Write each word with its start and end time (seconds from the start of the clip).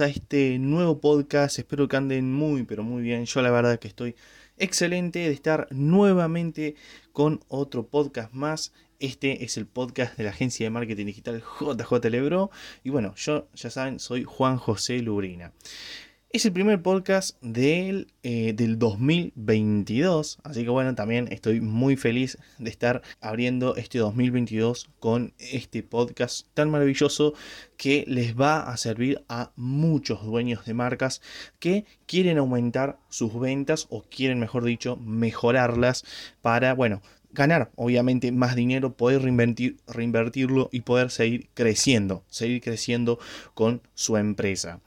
a 0.00 0.06
este 0.06 0.58
nuevo 0.58 1.00
podcast. 1.00 1.58
Espero 1.58 1.88
que 1.88 1.96
anden 1.96 2.32
muy, 2.32 2.62
pero 2.62 2.82
muy 2.82 3.02
bien. 3.02 3.24
Yo 3.24 3.42
la 3.42 3.50
verdad 3.50 3.78
que 3.78 3.88
estoy 3.88 4.14
excelente 4.56 5.18
de 5.18 5.32
estar 5.32 5.66
nuevamente 5.70 6.76
con 7.12 7.40
otro 7.48 7.86
podcast 7.86 8.32
más. 8.32 8.72
Este 9.00 9.44
es 9.44 9.56
el 9.56 9.66
podcast 9.66 10.16
de 10.16 10.24
la 10.24 10.30
agencia 10.30 10.66
de 10.66 10.70
marketing 10.70 11.06
digital 11.06 11.42
JJ 11.60 12.10
Lebro. 12.10 12.50
Y 12.84 12.90
bueno, 12.90 13.14
yo 13.16 13.48
ya 13.54 13.70
saben, 13.70 13.98
soy 13.98 14.24
Juan 14.24 14.56
José 14.58 15.00
Lubrina. 15.00 15.52
Es 16.30 16.44
el 16.44 16.52
primer 16.52 16.82
podcast 16.82 17.40
del, 17.40 18.12
eh, 18.22 18.52
del 18.54 18.78
2022, 18.78 20.40
así 20.44 20.62
que 20.62 20.68
bueno, 20.68 20.94
también 20.94 21.26
estoy 21.32 21.62
muy 21.62 21.96
feliz 21.96 22.36
de 22.58 22.68
estar 22.68 23.00
abriendo 23.22 23.76
este 23.76 23.98
2022 23.98 24.90
con 25.00 25.32
este 25.38 25.82
podcast 25.82 26.46
tan 26.52 26.68
maravilloso 26.70 27.32
que 27.78 28.04
les 28.06 28.38
va 28.38 28.60
a 28.60 28.76
servir 28.76 29.24
a 29.30 29.52
muchos 29.56 30.22
dueños 30.22 30.66
de 30.66 30.74
marcas 30.74 31.22
que 31.60 31.86
quieren 32.04 32.36
aumentar 32.36 32.98
sus 33.08 33.40
ventas 33.40 33.86
o 33.88 34.02
quieren, 34.02 34.38
mejor 34.38 34.64
dicho, 34.64 34.96
mejorarlas 34.96 36.04
para, 36.42 36.74
bueno, 36.74 37.00
ganar 37.32 37.70
obviamente 37.74 38.32
más 38.32 38.54
dinero, 38.54 38.92
poder 38.92 39.22
reinvertir, 39.22 39.78
reinvertirlo 39.86 40.68
y 40.72 40.82
poder 40.82 41.10
seguir 41.10 41.48
creciendo, 41.54 42.22
seguir 42.28 42.60
creciendo 42.60 43.18
con 43.54 43.80
su 43.94 44.18
empresa. 44.18 44.80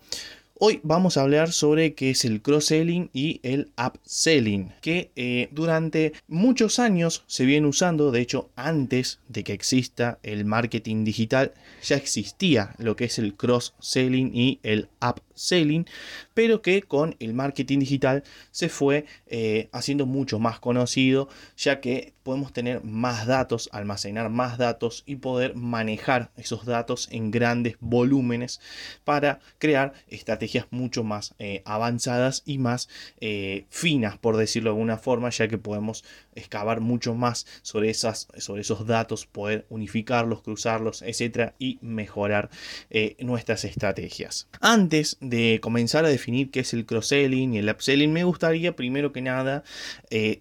Hoy 0.64 0.80
vamos 0.84 1.18
a 1.18 1.22
hablar 1.22 1.54
sobre 1.54 1.96
qué 1.96 2.12
es 2.12 2.24
el 2.24 2.44
cross-selling 2.44 3.10
y 3.14 3.40
el 3.42 3.72
upselling, 3.84 4.72
que 4.80 5.10
eh, 5.16 5.50
durante 5.52 6.14
muchos 6.28 6.78
años 6.78 7.24
se 7.26 7.46
viene 7.46 7.66
usando, 7.66 8.12
de 8.12 8.22
hecho 8.22 8.52
antes 8.56 9.22
de 9.28 9.44
que 9.44 9.54
exista 9.54 10.20
el 10.22 10.46
marketing 10.46 11.04
digital 11.04 11.56
ya 11.82 11.96
existía 11.96 12.76
lo 12.78 12.96
que 12.96 13.06
es 13.06 13.18
el 13.18 13.34
cross-selling 13.34 14.36
y 14.36 14.60
el 14.62 14.88
upselling, 15.02 15.88
pero 16.36 16.62
que 16.62 16.84
con 16.84 17.16
el 17.18 17.34
marketing 17.34 17.80
digital 17.80 18.24
se 18.52 18.70
fue 18.70 19.06
eh, 19.26 19.68
haciendo 19.72 20.06
mucho 20.06 20.38
más 20.38 20.60
conocido, 20.60 21.28
ya 21.58 21.82
que 21.82 22.14
podemos 22.24 22.54
tener 22.54 22.84
más 22.84 23.26
datos, 23.26 23.70
almacenar 23.72 24.30
más 24.30 24.58
datos 24.58 25.04
y 25.06 25.18
poder 25.18 25.56
manejar 25.56 26.32
esos 26.38 26.66
datos 26.66 27.08
en 27.12 27.32
grandes 27.32 27.76
volúmenes 27.80 28.60
para 29.04 29.40
crear 29.58 29.94
estrategias 30.08 30.68
mucho 30.70 31.04
más 31.04 31.34
eh, 31.40 31.62
avanzadas 31.66 32.44
y 32.46 32.58
más 32.58 32.90
eh, 33.20 33.66
finas, 33.70 34.18
por 34.18 34.38
decirlo 34.38 34.70
de 34.70 34.76
alguna 34.76 34.98
forma, 34.98 35.30
ya 35.30 35.48
que 35.48 35.58
podemos 35.58 36.04
excavar 36.36 36.80
mucho 36.80 37.14
más 37.14 37.46
sobre, 37.62 37.90
esas, 37.90 38.28
sobre 38.38 38.62
esos 38.62 38.86
datos, 38.86 39.26
poder 39.26 39.66
unificarlos, 39.70 40.42
cruzarlos, 40.42 41.02
etcétera, 41.02 41.56
y 41.60 41.80
mejorar 41.82 42.50
eh, 42.90 43.16
nuestras 43.20 43.66
estrategias. 43.66 44.48
Antes 44.60 45.18
de 45.20 45.60
comenzar 45.62 46.06
a 46.06 46.10
definir 46.10 46.52
qué 46.52 46.62
es 46.62 46.74
el 46.74 46.86
cross-selling 46.86 47.54
y 47.54 47.58
el 47.58 47.70
upselling, 47.70 48.14
me 48.14 48.24
gustaría 48.24 48.76
primero 48.76 49.12
que 49.12 49.22
nada 49.22 49.64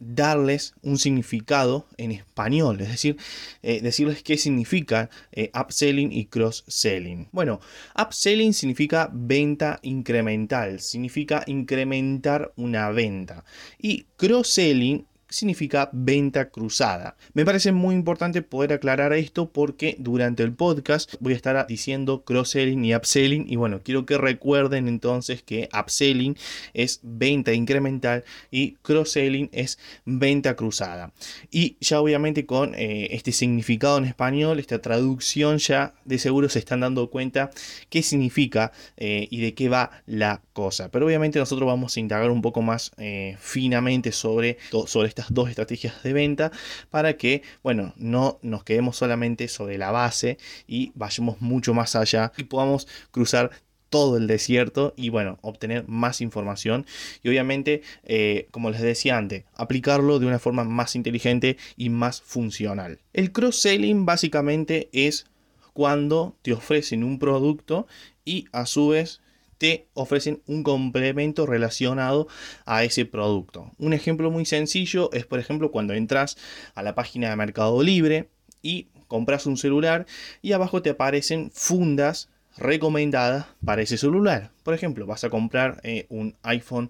darles 0.00 0.74
un 0.82 0.98
significado 0.98 1.69
en 1.96 2.12
español, 2.12 2.80
es 2.80 2.88
decir, 2.88 3.16
eh, 3.62 3.80
decirles 3.80 4.22
qué 4.22 4.36
significa 4.36 5.10
eh, 5.32 5.50
upselling 5.58 6.12
y 6.12 6.26
cross-selling. 6.26 7.28
Bueno, 7.32 7.60
upselling 7.96 8.52
significa 8.52 9.10
venta 9.12 9.78
incremental, 9.82 10.80
significa 10.80 11.42
incrementar 11.46 12.52
una 12.56 12.90
venta. 12.90 13.44
Y 13.78 14.06
cross-selling 14.16 15.06
significa 15.30 15.88
venta 15.92 16.50
cruzada. 16.50 17.16
Me 17.32 17.44
parece 17.44 17.72
muy 17.72 17.94
importante 17.94 18.42
poder 18.42 18.72
aclarar 18.72 19.12
esto 19.12 19.50
porque 19.50 19.96
durante 19.98 20.42
el 20.42 20.52
podcast 20.52 21.14
voy 21.20 21.32
a 21.32 21.36
estar 21.36 21.66
diciendo 21.66 22.24
cross-selling 22.24 22.84
y 22.84 22.94
upselling 22.94 23.46
y 23.48 23.56
bueno, 23.56 23.80
quiero 23.82 24.06
que 24.06 24.18
recuerden 24.18 24.88
entonces 24.88 25.42
que 25.42 25.68
upselling 25.78 26.36
es 26.74 27.00
venta 27.02 27.52
incremental 27.52 28.24
y 28.50 28.72
cross-selling 28.82 29.48
es 29.52 29.78
venta 30.04 30.56
cruzada. 30.56 31.12
Y 31.50 31.76
ya 31.80 32.00
obviamente 32.00 32.46
con 32.46 32.74
eh, 32.74 33.08
este 33.12 33.32
significado 33.32 33.98
en 33.98 34.04
español, 34.04 34.58
esta 34.58 34.80
traducción 34.80 35.58
ya 35.58 35.94
de 36.04 36.18
seguro 36.18 36.48
se 36.48 36.58
están 36.58 36.80
dando 36.80 37.10
cuenta 37.10 37.50
qué 37.88 38.02
significa 38.02 38.72
eh, 38.96 39.28
y 39.30 39.40
de 39.40 39.54
qué 39.54 39.68
va 39.68 40.02
la 40.06 40.42
cosa. 40.52 40.90
Pero 40.90 41.06
obviamente 41.06 41.38
nosotros 41.38 41.66
vamos 41.66 41.96
a 41.96 42.00
indagar 42.00 42.30
un 42.30 42.42
poco 42.42 42.62
más 42.62 42.92
eh, 42.98 43.36
finamente 43.38 44.12
sobre, 44.12 44.58
sobre 44.86 45.08
esta 45.08 45.19
dos 45.28 45.50
estrategias 45.50 46.02
de 46.02 46.12
venta 46.12 46.50
para 46.90 47.16
que, 47.16 47.42
bueno, 47.62 47.92
no 47.96 48.38
nos 48.42 48.64
quedemos 48.64 48.96
solamente 48.96 49.48
sobre 49.48 49.78
la 49.78 49.90
base 49.90 50.38
y 50.66 50.92
vayamos 50.94 51.40
mucho 51.40 51.74
más 51.74 51.96
allá 51.96 52.32
y 52.36 52.44
podamos 52.44 52.88
cruzar 53.10 53.50
todo 53.90 54.16
el 54.16 54.26
desierto 54.26 54.94
y 54.96 55.10
bueno, 55.10 55.38
obtener 55.42 55.86
más 55.86 56.20
información 56.20 56.86
y 57.22 57.28
obviamente, 57.28 57.82
eh, 58.04 58.46
como 58.52 58.70
les 58.70 58.80
decía 58.80 59.18
antes, 59.18 59.44
aplicarlo 59.56 60.18
de 60.18 60.26
una 60.26 60.38
forma 60.38 60.64
más 60.64 60.96
inteligente 60.96 61.58
y 61.76 61.90
más 61.90 62.22
funcional. 62.22 63.00
El 63.12 63.32
cross-selling 63.32 64.06
básicamente 64.06 64.88
es 64.92 65.26
cuando 65.72 66.36
te 66.42 66.52
ofrecen 66.52 67.04
un 67.04 67.18
producto 67.18 67.86
y 68.24 68.46
a 68.52 68.64
su 68.66 68.88
vez 68.88 69.20
te 69.60 69.88
ofrecen 69.92 70.40
un 70.46 70.62
complemento 70.62 71.44
relacionado 71.44 72.28
a 72.64 72.82
ese 72.82 73.04
producto. 73.04 73.70
Un 73.76 73.92
ejemplo 73.92 74.30
muy 74.30 74.46
sencillo 74.46 75.12
es, 75.12 75.26
por 75.26 75.38
ejemplo, 75.38 75.70
cuando 75.70 75.92
entras 75.92 76.38
a 76.74 76.82
la 76.82 76.94
página 76.94 77.28
de 77.28 77.36
Mercado 77.36 77.82
Libre 77.82 78.30
y 78.62 78.86
compras 79.06 79.44
un 79.44 79.58
celular 79.58 80.06
y 80.40 80.52
abajo 80.52 80.80
te 80.80 80.88
aparecen 80.88 81.50
fundas 81.52 82.30
recomendadas 82.56 83.48
para 83.62 83.82
ese 83.82 83.98
celular. 83.98 84.50
Por 84.62 84.72
ejemplo, 84.72 85.04
vas 85.04 85.24
a 85.24 85.30
comprar 85.30 85.78
eh, 85.82 86.06
un 86.08 86.36
iPhone 86.42 86.88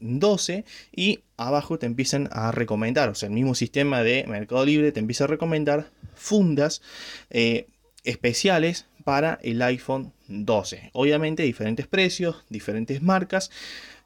12 0.00 0.54
eh, 0.54 0.64
y 0.96 1.20
abajo 1.36 1.78
te 1.78 1.84
empiezan 1.84 2.30
a 2.32 2.50
recomendar, 2.50 3.10
o 3.10 3.14
sea, 3.14 3.28
el 3.28 3.34
mismo 3.34 3.54
sistema 3.54 4.02
de 4.02 4.24
Mercado 4.26 4.64
Libre 4.64 4.90
te 4.90 5.00
empieza 5.00 5.24
a 5.24 5.26
recomendar 5.26 5.90
fundas 6.14 6.80
eh, 7.28 7.66
especiales 8.04 8.86
para 9.04 9.38
el 9.42 9.60
iPhone 9.62 10.12
12. 10.28 10.90
Obviamente 10.92 11.42
diferentes 11.42 11.86
precios, 11.86 12.44
diferentes 12.48 13.02
marcas 13.02 13.50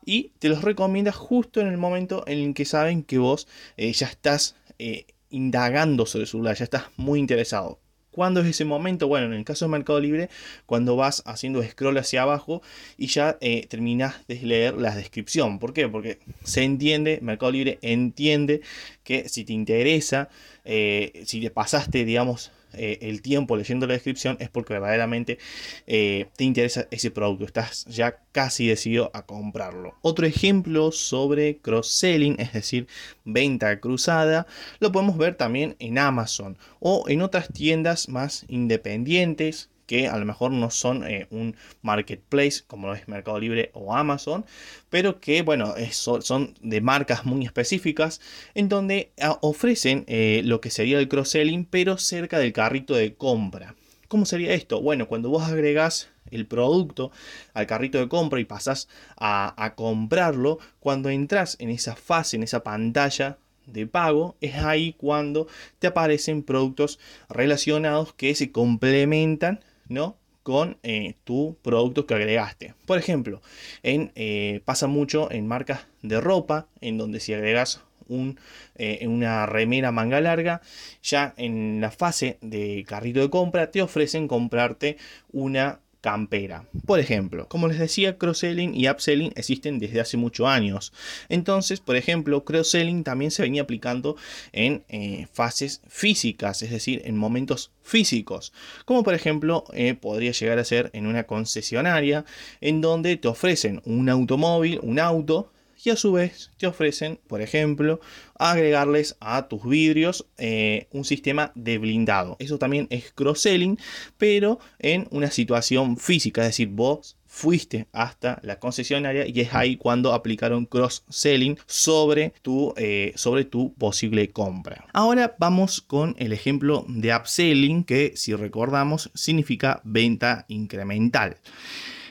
y 0.05 0.33
te 0.39 0.49
los 0.49 0.63
recomienda 0.63 1.13
justo 1.13 1.61
en 1.61 1.69
el 1.69 1.79
momento 1.79 2.25
en 2.27 2.39
el 2.39 2.55
que 2.55 2.65
saben 2.65 3.03
que 3.03 3.19
vos 3.19 3.49
eh, 3.77 3.93
ya 3.93 4.07
estás 4.07 4.57
eh, 4.79 5.07
indagando 5.31 6.07
sobre 6.07 6.23
el 6.25 6.29
celular, 6.29 6.57
ya 6.57 6.65
estás 6.65 6.85
muy 6.97 7.19
interesado. 7.19 7.81
¿Cuándo 8.11 8.41
es 8.41 8.47
ese 8.47 8.65
momento? 8.65 9.09
Bueno, 9.09 9.27
en 9.27 9.33
el 9.33 9.45
caso 9.45 9.65
de 9.65 9.73
Mercado 9.73 9.99
Libre, 9.99 10.31
cuando 10.67 10.95
vas 10.95 11.25
haciendo 11.27 11.61
scroll 11.65 11.99
hacia 11.99 12.23
abajo 12.23 12.63
y 12.97 13.09
ya 13.09 13.39
eh, 13.41 13.67
terminas 13.67 14.15
de 14.29 14.37
leer 14.37 14.75
la 14.75 14.95
descripción. 14.95 15.59
¿Por 15.59 15.73
qué? 15.73 15.89
Porque 15.89 16.21
se 16.45 16.63
entiende, 16.63 17.19
Mercado 17.23 17.51
Libre 17.51 17.81
entiende 17.83 18.61
que 19.03 19.29
si 19.29 19.45
te 19.45 19.53
interesa, 19.53 20.29
si 20.65 21.41
te 21.41 21.51
pasaste, 21.51 22.05
digamos, 22.05 22.53
eh, 22.77 22.99
el 23.03 23.23
tiempo 23.23 23.57
leyendo 23.57 23.87
la 23.87 23.95
descripción 23.95 24.37
es 24.41 24.49
porque 24.49 24.75
verdaderamente 24.75 25.39
eh, 25.87 26.27
te 26.37 26.45
interesa 26.45 26.87
ese 26.91 27.11
producto, 27.11 27.45
estás 27.45 27.85
ya 27.87 28.21
casi 28.33 28.67
decidido 28.67 29.11
a 29.15 29.27
comprarlo. 29.27 29.95
Otro 30.03 30.27
ejemplo 30.27 30.93
sobre 30.93 31.59
cross-selling, 31.59 32.37
es 32.39 32.53
decir, 32.53 32.87
venta 33.25 33.81
cruzada, 33.81 34.47
lo 34.81 34.93
podemos 34.93 35.19
ver 35.19 35.35
también 35.35 35.77
en 35.79 35.99
Amazon 35.99 36.59
o 36.81 37.05
en 37.09 37.23
otras 37.23 37.49
tiendas 37.53 38.09
más 38.09 38.45
independientes 38.49 39.71
que 39.87 40.09
a 40.09 40.17
lo 40.19 40.25
mejor 40.25 40.51
no 40.51 40.71
son 40.71 41.07
eh, 41.07 41.27
un 41.31 41.57
marketplace 41.83 42.63
como 42.67 42.95
es 42.95 43.09
Mercado 43.09 43.39
Libre 43.39 43.71
o 43.75 43.95
Amazon, 43.95 44.45
pero 44.91 45.21
que 45.21 45.43
bueno, 45.43 45.75
son 45.91 46.55
de 46.61 46.81
marcas 46.81 47.25
muy 47.25 47.45
específicas 47.45 48.21
en 48.55 48.69
donde 48.69 49.13
ah, 49.21 49.39
ofrecen 49.43 50.05
eh, 50.07 50.43
lo 50.45 50.61
que 50.61 50.71
sería 50.71 50.99
el 50.99 51.09
cross-selling, 51.09 51.65
pero 51.65 51.99
cerca 51.99 52.39
del 52.39 52.53
carrito 52.53 52.95
de 52.95 53.15
compra. 53.15 53.75
¿Cómo 54.09 54.27
sería 54.27 54.55
esto? 54.55 54.81
Bueno, 54.81 55.09
cuando 55.09 55.31
vos 55.31 55.43
agregás 55.43 56.11
el 56.31 56.47
producto 56.47 57.11
al 57.53 57.67
carrito 57.67 57.99
de 57.99 58.09
compra 58.09 58.41
y 58.41 58.45
pasás 58.45 58.89
a 59.17 59.73
comprarlo, 59.77 60.59
cuando 60.81 61.09
entras 61.09 61.57
en 61.59 61.71
esa 61.71 61.97
fase, 61.97 62.37
en 62.37 62.43
esa 62.43 62.63
pantalla 62.63 63.39
de 63.67 63.87
pago, 63.87 64.37
es 64.41 64.57
ahí 64.57 64.95
cuando 64.95 65.47
te 65.79 65.87
aparecen 65.87 66.43
productos 66.43 66.99
relacionados 67.29 68.13
que 68.15 68.35
se 68.35 68.53
complementan 68.53 69.61
¿no? 69.89 70.17
con 70.45 70.77
eh, 70.83 71.15
tu 71.25 71.57
producto 71.63 72.07
que 72.07 72.15
agregaste. 72.15 72.75
Por 72.87 72.99
ejemplo, 72.99 73.41
en, 73.83 74.13
eh, 74.15 74.61
pasa 74.67 74.87
mucho 74.87 75.33
en 75.33 75.49
marcas 75.49 75.87
de 76.03 76.21
ropa, 76.21 76.69
en 76.83 76.99
donde 76.99 77.19
si 77.19 77.33
agregas 77.33 77.83
un, 78.09 78.39
eh, 78.77 79.07
una 79.09 79.47
remera 79.47 79.91
manga 79.91 80.21
larga, 80.21 80.61
ya 81.03 81.33
en 81.39 81.81
la 81.81 81.91
fase 81.91 82.39
de 82.43 82.85
carrito 82.87 83.21
de 83.21 83.31
compra 83.31 83.71
te 83.71 83.81
ofrecen 83.81 84.29
comprarte 84.29 84.99
una 85.33 85.81
campera. 86.05 86.67
Por 86.85 87.01
ejemplo, 87.01 87.49
como 87.49 87.67
les 87.67 87.79
decía, 87.79 88.19
cross-selling 88.19 88.75
y 88.75 88.91
upselling 88.91 89.33
existen 89.37 89.79
desde 89.79 90.03
hace 90.03 90.19
muchos 90.19 90.47
años. 90.47 90.93
Entonces, 91.31 91.81
por 91.81 91.97
ejemplo, 91.97 92.45
cross-selling 92.45 93.05
también 93.05 93.31
se 93.31 93.41
venía 93.41 93.63
aplicando 93.63 94.15
en 94.53 94.85
eh, 94.91 95.29
fases 95.33 95.81
físicas, 95.89 96.61
es 96.61 96.71
decir, 96.71 97.01
en 97.07 97.17
momentos 97.17 97.71
físicos, 97.83 98.53
como 98.85 99.03
por 99.03 99.15
ejemplo 99.15 99.65
eh, 99.73 99.95
podría 99.95 100.33
llegar 100.33 100.59
a 100.59 100.65
ser 100.65 100.91
en 100.93 101.07
una 101.07 101.25
concesionaria 101.25 102.27
en 102.61 102.83
donde 102.83 103.17
te 103.17 103.29
ofrecen 103.29 103.81
un 103.87 104.11
automóvil, 104.11 104.81
un 104.83 104.99
auto, 104.99 105.54
y 105.85 105.91
a 105.91 105.97
su 105.97 106.13
vez 106.13 106.51
te 106.57 106.67
ofrecen, 106.67 107.21
por 107.27 107.43
ejemplo, 107.43 108.01
agregarles 108.39 109.17
a 109.21 109.49
tus 109.49 109.65
vidrios 109.65 110.27
eh, 110.39 110.89
un 110.91 111.05
sistema 111.05 111.53
de 111.55 111.79
blindado. 111.79 112.37
Eso 112.39 112.59
también 112.59 112.87
es 112.91 113.13
cross-selling, 113.13 113.79
pero 114.19 114.59
en 114.79 115.07
una 115.11 115.31
situación 115.31 115.97
física, 115.97 116.43
es 116.43 116.49
decir, 116.49 116.69
vos 116.69 117.17
fuiste 117.27 117.89
hasta 117.93 118.39
la 118.45 118.61
concesionaria 118.61 119.27
y 119.27 119.41
es 119.41 119.53
ahí 119.55 119.77
cuando 119.77 120.13
aplicaron 120.13 120.67
cross-selling 120.67 121.59
sobre, 121.67 122.33
eh, 122.77 123.13
sobre 123.17 123.45
tu 123.45 123.75
posible 123.75 124.31
compra. 124.31 124.87
Ahora 124.93 125.35
vamos 125.39 125.81
con 125.81 126.15
el 126.19 126.33
ejemplo 126.33 126.87
de 126.89 127.15
upselling 127.15 127.83
que 127.83 128.13
si 128.15 128.35
recordamos 128.35 129.11
significa 129.15 129.81
venta 129.83 130.45
incremental. 130.47 131.37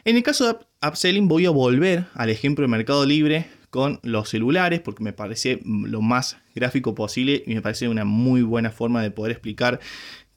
En 0.04 0.18
el 0.18 0.24
caso 0.24 0.46
de 0.46 0.88
upselling 0.88 1.30
voy 1.30 1.46
a 1.46 1.52
volver 1.52 2.08
al 2.16 2.30
ejemplo 2.30 2.64
de 2.64 2.68
Mercado 2.68 3.06
Libre 3.06 3.48
con 3.74 4.00
los 4.04 4.30
celulares 4.30 4.82
porque 4.82 5.04
me 5.04 5.14
parece 5.14 5.60
lo 5.66 6.04
más 6.04 6.38
gráfico 6.54 6.94
posible 6.94 7.44
y 7.48 7.56
me 7.56 7.62
parece 7.64 7.90
una 7.90 8.06
muy 8.06 8.44
buena 8.44 8.70
forma 8.70 9.02
de 9.02 9.10
poder 9.10 9.32
explicar 9.32 9.80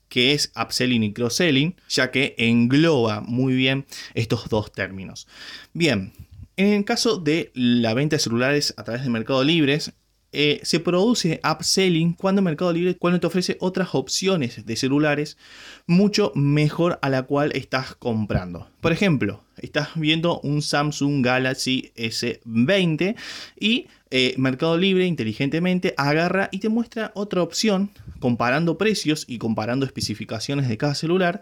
qué 0.09 0.33
es 0.33 0.51
upselling 0.59 1.03
y 1.03 1.13
cross-selling, 1.13 1.77
ya 1.87 2.11
que 2.11 2.35
engloba 2.39 3.21
muy 3.21 3.53
bien 3.55 3.85
estos 4.15 4.49
dos 4.49 4.73
términos. 4.73 5.29
Bien, 5.75 6.15
en 6.57 6.69
el 6.69 6.87
caso 6.87 7.19
de 7.19 7.51
la 7.53 7.93
venta 7.93 8.17
de 8.17 8.21
celulares 8.21 8.73
a 8.79 8.85
través 8.85 9.05
de 9.05 9.11
Mercado 9.11 9.45
Libres, 9.45 9.93
eh, 10.39 10.61
se 10.65 10.81
produce 10.81 11.41
upselling 11.51 12.13
cuando 12.13 12.43
Mercado 12.43 12.71
Libre 12.71 12.95
cuando 12.95 13.19
te 13.19 13.27
ofrece 13.27 13.57
otras 13.59 13.95
opciones 13.95 14.67
de 14.67 14.77
celulares 14.77 15.39
mucho 15.87 16.31
mejor 16.35 16.99
a 17.01 17.09
la 17.09 17.23
cual 17.23 17.53
estás 17.55 17.95
comprando. 17.95 18.69
Por 18.83 18.93
ejemplo, 18.93 19.43
estás 19.57 19.89
viendo 19.95 20.39
un 20.41 20.61
Samsung 20.61 21.25
Galaxy 21.25 21.91
S20 21.97 23.17
y 23.59 23.87
eh, 24.11 24.35
Mercado 24.37 24.77
Libre 24.77 25.07
inteligentemente 25.07 25.95
agarra 25.97 26.51
y 26.53 26.59
te 26.59 26.69
muestra 26.69 27.13
otra 27.15 27.43
opción 27.43 27.91
comparando 28.21 28.77
precios 28.77 29.25
y 29.27 29.39
comparando 29.39 29.87
especificaciones 29.87 30.69
de 30.69 30.77
cada 30.77 30.95
celular. 30.95 31.41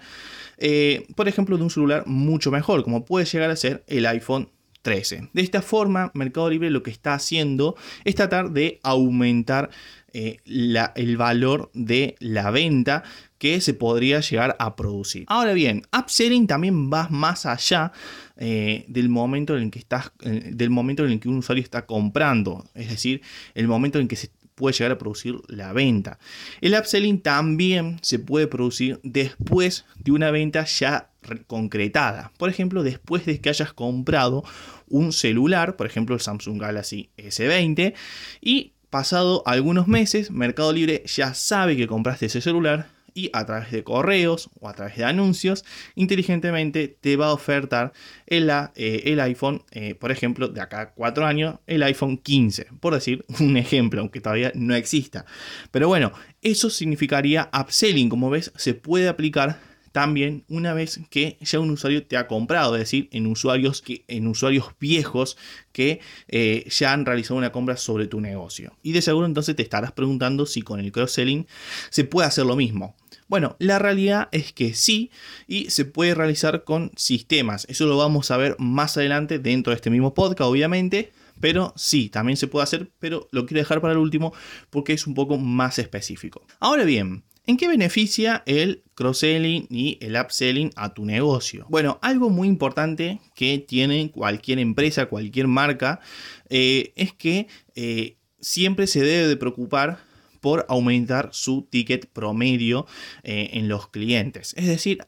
Eh, 0.58 1.08
por 1.16 1.26
ejemplo, 1.26 1.56
de 1.56 1.64
un 1.64 1.70
celular 1.70 2.06
mucho 2.06 2.52
mejor, 2.52 2.84
como 2.84 3.04
puede 3.04 3.26
llegar 3.26 3.50
a 3.50 3.56
ser 3.56 3.82
el 3.88 4.06
iPhone 4.06 4.50
de 4.84 5.40
esta 5.42 5.62
forma, 5.62 6.10
Mercado 6.14 6.50
Libre 6.50 6.70
lo 6.70 6.82
que 6.82 6.90
está 6.90 7.14
haciendo 7.14 7.74
es 8.04 8.14
tratar 8.14 8.50
de 8.50 8.80
aumentar 8.82 9.70
eh, 10.12 10.40
el 10.44 11.16
valor 11.16 11.70
de 11.72 12.16
la 12.20 12.50
venta 12.50 13.02
que 13.38 13.62
se 13.62 13.72
podría 13.72 14.20
llegar 14.20 14.56
a 14.58 14.76
producir. 14.76 15.24
Ahora 15.28 15.54
bien, 15.54 15.82
upselling 15.98 16.46
también 16.46 16.90
va 16.92 17.08
más 17.08 17.46
allá 17.46 17.92
eh, 18.36 18.84
del 18.88 19.08
momento 19.08 19.56
en 19.56 19.64
el 19.64 19.70
que 19.70 19.86
eh, 20.22 20.50
del 20.52 20.70
momento 20.70 21.04
en 21.04 21.12
el 21.12 21.20
que 21.20 21.28
un 21.28 21.38
usuario 21.38 21.64
está 21.64 21.86
comprando, 21.86 22.64
es 22.74 22.90
decir, 22.90 23.22
el 23.54 23.66
momento 23.66 23.98
en 23.98 24.06
que 24.06 24.16
se 24.16 24.30
puede 24.54 24.76
llegar 24.76 24.92
a 24.92 24.98
producir 24.98 25.40
la 25.48 25.72
venta. 25.72 26.18
El 26.60 26.74
upselling 26.74 27.20
también 27.20 27.98
se 28.02 28.18
puede 28.18 28.46
producir 28.46 29.00
después 29.02 29.84
de 29.98 30.12
una 30.12 30.30
venta 30.30 30.64
ya 30.64 31.10
concretada. 31.46 32.32
Por 32.38 32.48
ejemplo, 32.48 32.82
después 32.82 33.26
de 33.26 33.40
que 33.40 33.48
hayas 33.48 33.72
comprado 33.72 34.44
un 34.88 35.12
celular, 35.12 35.76
por 35.76 35.86
ejemplo 35.86 36.14
el 36.14 36.20
Samsung 36.20 36.60
Galaxy 36.60 37.10
S20, 37.16 37.94
y 38.40 38.72
pasado 38.90 39.42
algunos 39.46 39.88
meses, 39.88 40.30
Mercado 40.30 40.72
Libre 40.72 41.02
ya 41.06 41.34
sabe 41.34 41.76
que 41.76 41.86
compraste 41.86 42.26
ese 42.26 42.40
celular 42.40 42.94
y 43.14 43.30
a 43.32 43.46
través 43.46 43.70
de 43.70 43.84
correos 43.84 44.50
o 44.60 44.68
a 44.68 44.74
través 44.74 44.96
de 44.96 45.04
anuncios, 45.04 45.64
inteligentemente 45.94 46.88
te 46.88 47.16
va 47.16 47.26
a 47.26 47.32
ofertar 47.32 47.92
el, 48.26 48.50
eh, 48.74 49.18
iPhone, 49.20 49.62
eh, 49.70 49.94
por 49.94 50.10
ejemplo, 50.10 50.48
de 50.48 50.60
acá 50.60 50.80
a 50.80 50.90
cuatro 50.90 51.24
años, 51.24 51.60
el 51.66 51.82
iPhone 51.84 52.18
15, 52.18 52.66
por 52.80 52.94
decir 52.94 53.24
un 53.40 53.56
ejemplo, 53.56 54.00
aunque 54.00 54.20
todavía 54.20 54.52
no 54.54 54.74
exista. 54.74 55.24
Pero 55.70 55.88
bueno, 55.88 56.12
eso 56.42 56.68
significaría 56.68 57.48
upselling, 57.58 58.08
como 58.08 58.30
ves, 58.30 58.52
se 58.56 58.74
puede 58.74 59.08
aplicar 59.08 59.73
también 59.94 60.44
una 60.48 60.74
vez 60.74 60.98
que 61.08 61.38
ya 61.40 61.60
un 61.60 61.70
usuario 61.70 62.04
te 62.04 62.16
ha 62.16 62.26
comprado, 62.26 62.74
es 62.74 62.80
decir, 62.80 63.08
en 63.12 63.28
usuarios, 63.28 63.80
que, 63.80 64.04
en 64.08 64.26
usuarios 64.26 64.66
viejos 64.80 65.36
que 65.70 66.00
eh, 66.26 66.66
ya 66.68 66.92
han 66.92 67.06
realizado 67.06 67.36
una 67.36 67.52
compra 67.52 67.76
sobre 67.76 68.08
tu 68.08 68.20
negocio. 68.20 68.76
Y 68.82 68.90
de 68.90 69.02
seguro 69.02 69.24
entonces 69.24 69.54
te 69.54 69.62
estarás 69.62 69.92
preguntando 69.92 70.46
si 70.46 70.62
con 70.62 70.80
el 70.80 70.90
cross-selling 70.90 71.46
se 71.90 72.02
puede 72.02 72.26
hacer 72.26 72.44
lo 72.44 72.56
mismo. 72.56 72.96
Bueno, 73.28 73.54
la 73.60 73.78
realidad 73.78 74.28
es 74.32 74.52
que 74.52 74.74
sí 74.74 75.12
y 75.46 75.70
se 75.70 75.84
puede 75.84 76.16
realizar 76.16 76.64
con 76.64 76.90
sistemas. 76.96 77.64
Eso 77.68 77.86
lo 77.86 77.96
vamos 77.96 78.32
a 78.32 78.36
ver 78.36 78.56
más 78.58 78.96
adelante 78.96 79.38
dentro 79.38 79.70
de 79.70 79.76
este 79.76 79.90
mismo 79.90 80.12
podcast, 80.12 80.50
obviamente. 80.50 81.12
Pero 81.38 81.72
sí, 81.76 82.08
también 82.08 82.36
se 82.36 82.48
puede 82.48 82.64
hacer, 82.64 82.90
pero 82.98 83.28
lo 83.30 83.46
quiero 83.46 83.60
dejar 83.60 83.80
para 83.80 83.92
el 83.92 83.98
último 84.00 84.32
porque 84.70 84.92
es 84.92 85.06
un 85.06 85.14
poco 85.14 85.38
más 85.38 85.78
específico. 85.78 86.44
Ahora 86.58 86.82
bien, 86.82 87.22
¿En 87.46 87.58
qué 87.58 87.68
beneficia 87.68 88.42
el 88.46 88.84
cross-selling 88.94 89.66
y 89.68 89.98
el 90.00 90.16
upselling 90.16 90.70
a 90.76 90.94
tu 90.94 91.04
negocio? 91.04 91.66
Bueno, 91.68 91.98
algo 92.00 92.30
muy 92.30 92.48
importante 92.48 93.20
que 93.34 93.58
tiene 93.58 94.10
cualquier 94.10 94.58
empresa, 94.60 95.06
cualquier 95.06 95.46
marca, 95.46 96.00
eh, 96.48 96.94
es 96.96 97.12
que 97.12 97.48
eh, 97.74 98.16
siempre 98.40 98.86
se 98.86 99.02
debe 99.02 99.28
de 99.28 99.36
preocupar 99.36 99.98
por 100.40 100.64
aumentar 100.70 101.30
su 101.32 101.68
ticket 101.70 102.06
promedio 102.06 102.86
eh, 103.24 103.50
en 103.52 103.68
los 103.68 103.88
clientes. 103.88 104.54
Es 104.56 104.66
decir, 104.66 105.06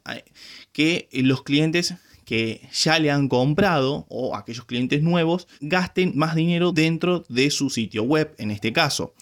que 0.73 1.09
los 1.13 1.41
clientes 1.41 1.95
que 2.23 2.61
ya 2.71 2.99
le 2.99 3.09
han 3.09 3.29
comprado 3.29 4.05
o 4.09 4.35
aquellos 4.35 4.65
clientes 4.65 5.01
nuevos 5.01 5.47
gasten 5.59 6.11
más 6.15 6.35
dinero 6.35 6.71
dentro 6.71 7.23
de 7.29 7.49
su 7.49 7.71
sitio 7.71 8.03
web 8.03 8.35
en 8.37 8.51
este 8.51 8.73
caso. 8.73 9.15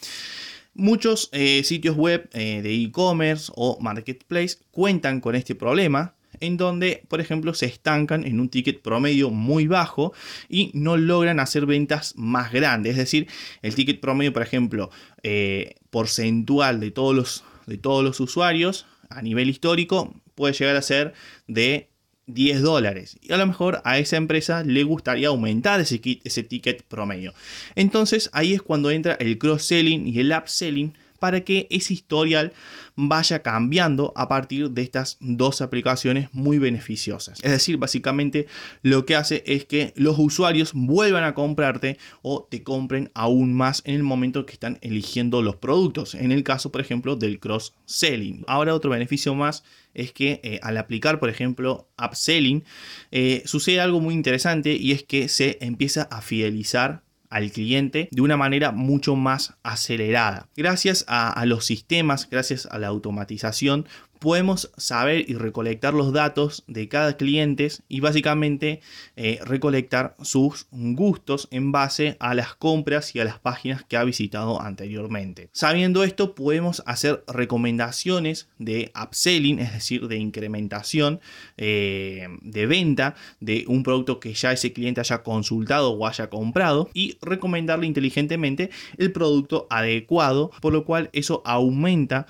Muchos 0.77 1.29
eh, 1.32 1.63
sitios 1.63 1.96
web 1.96 2.29
eh, 2.34 2.62
de 2.62 2.74
e-commerce 2.74 3.50
o 3.55 3.79
marketplace 3.79 4.58
cuentan 4.72 5.22
con 5.22 5.34
este 5.34 5.55
problema 5.55 6.15
en 6.41 6.58
donde, 6.58 7.03
por 7.08 7.22
ejemplo, 7.22 7.53
se 7.53 7.65
estancan 7.65 8.25
en 8.25 8.41
un 8.41 8.50
ticket 8.50 8.82
promedio 8.82 9.29
muy 9.29 9.67
bajo 9.67 10.12
y 10.50 10.72
no 10.74 10.98
logran 10.98 11.39
hacer 11.39 11.65
ventas 11.65 12.13
más 12.17 12.51
grandes. 12.51 12.91
Es 12.91 12.98
decir, 12.98 13.27
el 13.62 13.74
ticket 13.74 14.01
promedio, 14.01 14.34
por 14.34 14.41
ejemplo, 14.41 14.89
eh, 15.24 15.75
porcentual 15.91 16.82
de 16.82 16.91
todos, 16.91 17.15
los, 17.15 17.44
de 17.67 17.77
todos 17.77 18.03
los 18.03 18.20
usuarios 18.20 18.86
a 19.10 19.22
nivel 19.22 19.50
histórico 19.50 20.13
puede 20.36 20.53
llegar 20.53 20.75
a 20.75 20.82
ser 20.82 21.13
de 21.48 21.89
10 22.27 22.62
dólares. 22.62 23.17
Y 23.22 23.34
a 23.34 23.38
lo 23.38 23.46
mejor 23.46 23.82
a 23.84 24.00
esa 24.00 24.17
empresa 24.17 24.63
le 24.63 24.84
gustaría 24.84 25.27
aumentar 25.27 25.79
ese, 25.79 26.01
ese 26.24 26.44
ticket 26.44 26.84
promedio. 26.84 27.34
Entonces 27.75 28.29
ahí 28.34 28.53
es 28.53 28.62
cuando 28.62 28.91
entra 28.91 29.13
el 29.20 29.38
cross-selling 29.38 30.08
y 30.08 30.20
el 30.20 30.32
upselling 30.32 30.94
para 31.25 31.41
que 31.41 31.65
ese 31.72 31.91
historial 31.91 32.53
vaya 32.96 33.41
cambiando 33.41 34.13
a 34.15 34.27
partir 34.27 34.70
de 34.70 34.84
estas 34.84 35.17
dos 35.20 35.62
aplicaciones 35.62 36.29
muy 36.34 36.60
beneficiosas. 36.60 37.39
Es 37.41 37.50
decir, 37.50 37.77
básicamente 37.77 38.46
lo 38.84 39.08
que 39.08 39.15
hace 39.15 39.44
es 39.48 39.65
que 39.65 39.91
los 39.96 40.20
usuarios 40.20 40.74
vuelvan 40.75 41.24
a 41.24 41.34
comprarte 41.34 41.98
o 42.22 42.48
te 42.48 42.62
compren 42.62 43.10
aún 43.15 43.55
más 43.55 43.82
en 43.86 43.96
el 43.96 44.03
momento 44.03 44.46
que 44.46 44.53
están 44.53 44.77
eligiendo 44.82 45.41
los 45.41 45.55
productos. 45.55 46.13
En 46.13 46.32
el 46.32 46.44
caso, 46.44 46.72
por 46.72 46.79
ejemplo, 46.79 47.15
del 47.15 47.39
cross-selling. 47.39 48.44
Ahora 48.46 48.75
otro 48.75 48.91
beneficio 48.91 49.34
más 49.34 49.63
es 49.96 50.12
que 50.12 50.41
eh, 50.44 50.60
al 50.62 50.77
aplicar, 50.77 51.20
por 51.20 51.29
ejemplo, 51.29 51.89
upselling, 51.98 52.63
eh, 53.10 53.41
sucede 53.46 53.79
algo 53.79 54.00
muy 54.00 54.13
interesante 54.13 54.74
y 54.74 54.91
es 54.91 55.01
que 55.01 55.27
se 55.27 55.58
empieza 55.60 56.03
a 56.03 56.22
fidelizar 56.22 57.04
al 57.29 57.51
cliente 57.51 58.10
de 58.12 58.22
una 58.22 58.38
manera 58.38 58.72
mucho 58.72 59.15
más 59.15 59.55
acelerada. 59.63 60.48
Gracias 60.55 61.05
a, 61.08 61.46
los 61.46 61.65
sistemas, 61.65 62.29
gracias 62.29 62.67
a 62.72 62.79
la 62.79 62.88
automatización, 62.88 63.88
podemos 64.25 64.72
saber 64.75 65.29
y 65.29 65.36
recolectar 65.36 65.94
los 65.94 66.12
datos 66.12 66.63
de 66.65 66.88
cada 66.88 67.15
cliente 67.15 67.67
y 67.88 68.00
básicamente 68.00 68.82
eh, 69.15 69.38
recolectar 69.46 70.15
sus 70.24 70.65
gustos 70.72 71.48
en 71.51 71.72
base 71.72 72.17
a 72.20 72.34
las 72.34 72.55
compras 72.55 73.13
y 73.13 73.20
a 73.20 73.24
las 73.24 73.38
páginas 73.38 73.84
que 73.84 73.98
ha 73.98 74.03
visitado 74.03 74.60
anteriormente. 74.60 75.50
Sabiendo 75.51 76.03
esto, 76.03 76.34
podemos 76.34 76.82
hacer 76.88 77.24
recomendaciones 77.27 78.50
de 78.58 78.91
upselling, 79.00 79.60
es 79.60 79.74
decir, 79.74 80.08
de 80.08 80.17
incrementación 80.17 81.20
eh, 81.58 82.27
de 82.41 82.65
venta 82.65 83.13
de 83.39 83.65
un 83.67 83.84
producto 83.84 84.20
que 84.20 84.34
ya 84.34 84.51
ese 84.51 84.74
cliente 84.74 85.01
haya 85.01 85.22
consultado 85.22 85.91
o 85.91 86.08
haya 86.08 86.32
comprado 86.32 86.89
y 86.96 87.20
recomendarle 87.22 87.86
inteligentemente 87.86 88.72
el 88.98 89.12
producto 89.12 89.67
adecuado, 89.70 90.50
por 90.62 90.74
lo 90.74 90.84
cual 90.84 91.12
eso 91.13 91.44
aumenta 91.46 92.25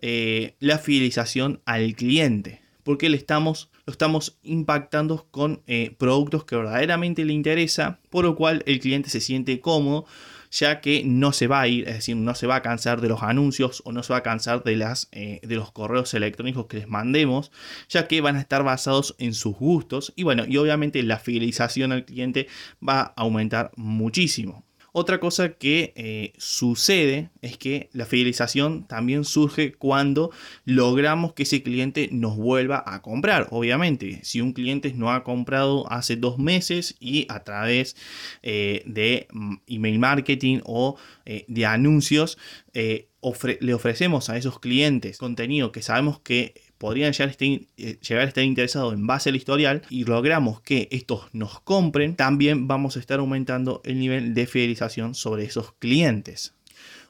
eh, 0.00 0.56
la 0.58 0.78
fidelización 0.78 1.60
al 1.64 1.94
cliente. 1.94 2.60
porque 2.82 3.10
le 3.10 3.16
estamos, 3.18 3.70
lo 3.86 3.92
estamos 3.92 4.38
impactando 4.42 5.28
con 5.30 5.62
eh, 5.66 5.94
productos 5.98 6.44
que 6.44 6.56
verdaderamente 6.56 7.24
le 7.24 7.34
interesa, 7.34 8.00
por 8.08 8.24
lo 8.24 8.34
cual 8.34 8.62
el 8.66 8.80
cliente 8.80 9.10
se 9.10 9.20
siente 9.20 9.60
cómodo 9.60 10.06
ya 10.50 10.80
que 10.80 11.02
no 11.04 11.32
se 11.32 11.46
va 11.46 11.60
a 11.60 11.68
ir, 11.68 11.88
es 11.88 11.94
decir, 11.94 12.16
no 12.16 12.34
se 12.34 12.46
va 12.46 12.56
a 12.56 12.62
cansar 12.62 13.00
de 13.00 13.08
los 13.08 13.22
anuncios 13.22 13.82
o 13.84 13.92
no 13.92 14.02
se 14.02 14.12
va 14.12 14.18
a 14.18 14.22
cansar 14.22 14.64
de, 14.64 14.76
las, 14.76 15.08
eh, 15.12 15.40
de 15.42 15.56
los 15.56 15.72
correos 15.72 16.12
electrónicos 16.14 16.66
que 16.66 16.78
les 16.78 16.88
mandemos, 16.88 17.52
ya 17.88 18.08
que 18.08 18.20
van 18.20 18.36
a 18.36 18.40
estar 18.40 18.64
basados 18.64 19.14
en 19.18 19.34
sus 19.34 19.56
gustos 19.56 20.12
y 20.16 20.24
bueno, 20.24 20.44
y 20.46 20.56
obviamente 20.56 21.02
la 21.02 21.18
fidelización 21.18 21.92
al 21.92 22.04
cliente 22.04 22.48
va 22.86 23.00
a 23.00 23.12
aumentar 23.16 23.70
muchísimo. 23.76 24.64
Otra 24.92 25.20
cosa 25.20 25.54
que 25.54 25.92
eh, 25.96 26.32
sucede 26.38 27.30
es 27.42 27.56
que 27.56 27.90
la 27.92 28.06
fidelización 28.06 28.86
también 28.86 29.24
surge 29.24 29.72
cuando 29.72 30.30
logramos 30.64 31.32
que 31.32 31.44
ese 31.44 31.62
cliente 31.62 32.08
nos 32.12 32.36
vuelva 32.36 32.82
a 32.86 33.00
comprar. 33.02 33.48
Obviamente, 33.50 34.20
si 34.24 34.40
un 34.40 34.52
cliente 34.52 34.92
no 34.94 35.12
ha 35.12 35.22
comprado 35.22 35.90
hace 35.92 36.16
dos 36.16 36.38
meses 36.38 36.96
y 36.98 37.26
a 37.28 37.44
través 37.44 37.96
eh, 38.42 38.82
de 38.86 39.28
mm, 39.32 39.54
email 39.68 39.98
marketing 39.98 40.60
o 40.64 40.96
eh, 41.24 41.44
de 41.48 41.66
anuncios 41.66 42.38
le 42.72 43.74
ofrecemos 43.74 44.30
a 44.30 44.36
esos 44.36 44.60
clientes 44.60 45.18
contenido 45.18 45.72
que 45.72 45.82
sabemos 45.82 46.20
que 46.20 46.69
podrían 46.80 47.12
llegar 47.12 47.28
a, 47.28 47.32
estar, 47.32 47.46
eh, 47.46 47.98
llegar 48.00 48.24
a 48.24 48.28
estar 48.28 48.42
interesados 48.42 48.94
en 48.94 49.06
base 49.06 49.28
al 49.28 49.36
historial 49.36 49.82
y 49.90 50.04
logramos 50.04 50.62
que 50.62 50.88
estos 50.90 51.28
nos 51.34 51.60
compren, 51.60 52.16
también 52.16 52.68
vamos 52.68 52.96
a 52.96 53.00
estar 53.00 53.18
aumentando 53.18 53.82
el 53.84 54.00
nivel 54.00 54.32
de 54.32 54.46
fidelización 54.46 55.14
sobre 55.14 55.44
esos 55.44 55.74
clientes. 55.74 56.54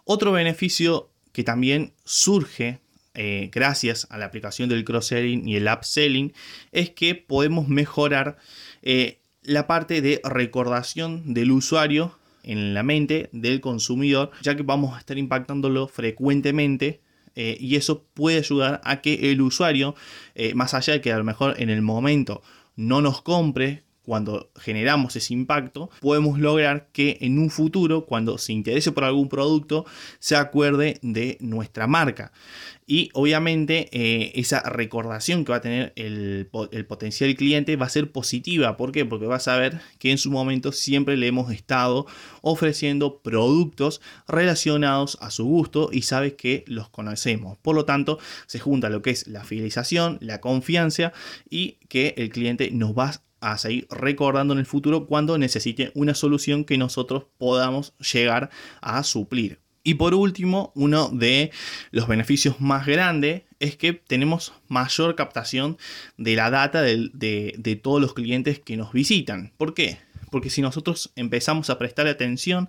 Otro 0.03 0.33
beneficio 0.33 1.13
que 1.31 1.45
también 1.45 1.93
surge 2.05 2.81
eh, 3.15 3.49
gracias 3.53 4.09
a 4.11 4.19
la 4.19 4.27
aplicación 4.27 4.69
del 4.69 4.85
cross-selling 4.85 5.49
y 5.49 5.55
el 5.55 5.69
upselling 5.69 6.33
es 6.73 6.91
que 6.91 7.15
podemos 7.15 7.69
mejorar 7.69 8.39
eh, 8.83 9.21
la 9.45 9.69
parte 9.69 10.03
de 10.03 10.21
recordación 10.25 11.33
del 11.33 11.53
usuario 11.53 12.19
en 12.43 12.75
la 12.75 12.83
mente 12.83 13.29
del 13.31 13.61
consumidor, 13.61 14.33
ya 14.43 14.57
que 14.57 14.65
vamos 14.65 14.97
a 14.97 14.99
estar 14.99 15.17
impactándolo 15.17 15.87
frecuentemente 15.87 17.03
eh, 17.37 17.57
y 17.61 17.77
eso 17.77 18.05
puede 18.15 18.39
ayudar 18.39 18.81
a 18.85 19.01
que 19.01 19.31
el 19.31 19.41
usuario, 19.41 19.95
eh, 20.35 20.55
más 20.55 20.75
allá 20.75 20.95
de 20.95 21.01
que 21.01 21.13
a 21.13 21.19
lo 21.19 21.25
mejor 21.25 21.55
en 21.59 21.71
el 21.71 21.83
momento 21.83 22.43
no 22.77 23.01
nos 23.01 23.23
compre, 23.23 23.85
cuando 24.05 24.51
generamos 24.57 25.15
ese 25.17 25.35
impacto, 25.35 25.91
podemos 26.01 26.39
lograr 26.39 26.89
que 26.93 27.19
en 27.21 27.39
un 27.39 27.51
futuro, 27.51 28.07
cuando 28.07 28.39
se 28.39 28.53
interese 28.53 28.93
por 28.93 29.05
algún 29.05 29.29
producto, 29.29 29.85
se 30.19 30.37
acuerde 30.37 30.99
de 31.03 31.37
nuestra 31.41 31.87
marca. 31.87 32.33
Y 32.87 33.11
obviamente 33.13 33.89
eh, 33.93 34.33
esa 34.35 34.63
recordación 34.63 35.45
que 35.45 35.53
va 35.53 35.59
a 35.59 35.61
tener 35.61 35.93
el, 35.95 36.49
potencial 36.89 37.33
cliente 37.37 37.77
va 37.77 37.87
a 37.87 37.89
ser 37.89 38.11
positiva. 38.11 38.77
¿Por 38.77 38.91
qué? 38.91 39.05
Porque 39.05 39.27
va 39.27 39.37
a 39.37 39.41
saber 39.41 39.81
que 40.01 40.11
en 40.11 40.19
su 40.19 40.33
momento 40.33 40.73
siempre 40.73 41.17
le 41.17 41.29
hemos 41.29 41.53
estado 41.53 42.07
ofreciendo 42.43 43.21
productos 43.23 44.01
relacionados 44.27 45.19
a 45.21 45.31
su 45.31 45.45
gusto 45.45 45.91
y 45.93 46.03
sabe 46.03 46.35
que 46.35 46.65
los 46.67 46.89
conocemos. 46.89 47.59
Por 47.59 47.77
lo 47.77 47.85
tanto, 47.85 48.19
se 48.49 48.59
junta 48.59 48.91
lo 48.91 49.03
que 49.03 49.11
es 49.11 49.29
la 49.29 49.45
fidelización, 49.45 50.19
la 50.21 50.41
confianza 50.41 51.13
y 51.49 51.79
que 51.89 52.15
el 52.17 52.31
cliente 52.31 52.73
nos 52.73 52.99
va 52.99 53.11
a 53.11 53.30
seguir 53.59 53.87
recordando 53.91 54.53
en 54.53 54.61
el 54.61 54.67
futuro 54.67 55.07
cuando 55.07 55.39
necesite 55.39 55.93
una 55.95 56.15
solución 56.15 56.65
que 56.65 56.79
nosotros 56.79 57.25
podamos 57.39 57.95
llegar 57.99 58.51
a 58.81 59.03
suplir. 59.03 59.61
Y 59.83 59.95
por 59.95 60.15
último, 60.15 60.73
uno 60.75 61.09
de 61.09 61.53
los 61.91 62.07
beneficios 62.07 62.61
más 62.61 62.87
grandes 62.87 63.43
es 63.61 63.77
que 63.77 63.95
tenemos 63.95 64.53
mayor 64.69 65.15
captación 65.15 65.79
de 66.19 66.37
la 66.37 66.51
data 66.51 66.83
de, 66.83 67.81
todos 67.83 68.01
los 68.01 68.13
clientes 68.13 68.59
que 68.59 68.77
nos 68.77 68.93
visitan. 68.93 69.53
¿Por 69.57 69.75
qué? 69.75 69.99
Porque 70.31 70.51
si 70.51 70.63
nosotros 70.63 71.13
empezamos 71.17 71.71
a 71.71 71.79
prestar 71.79 72.07
atención 72.07 72.69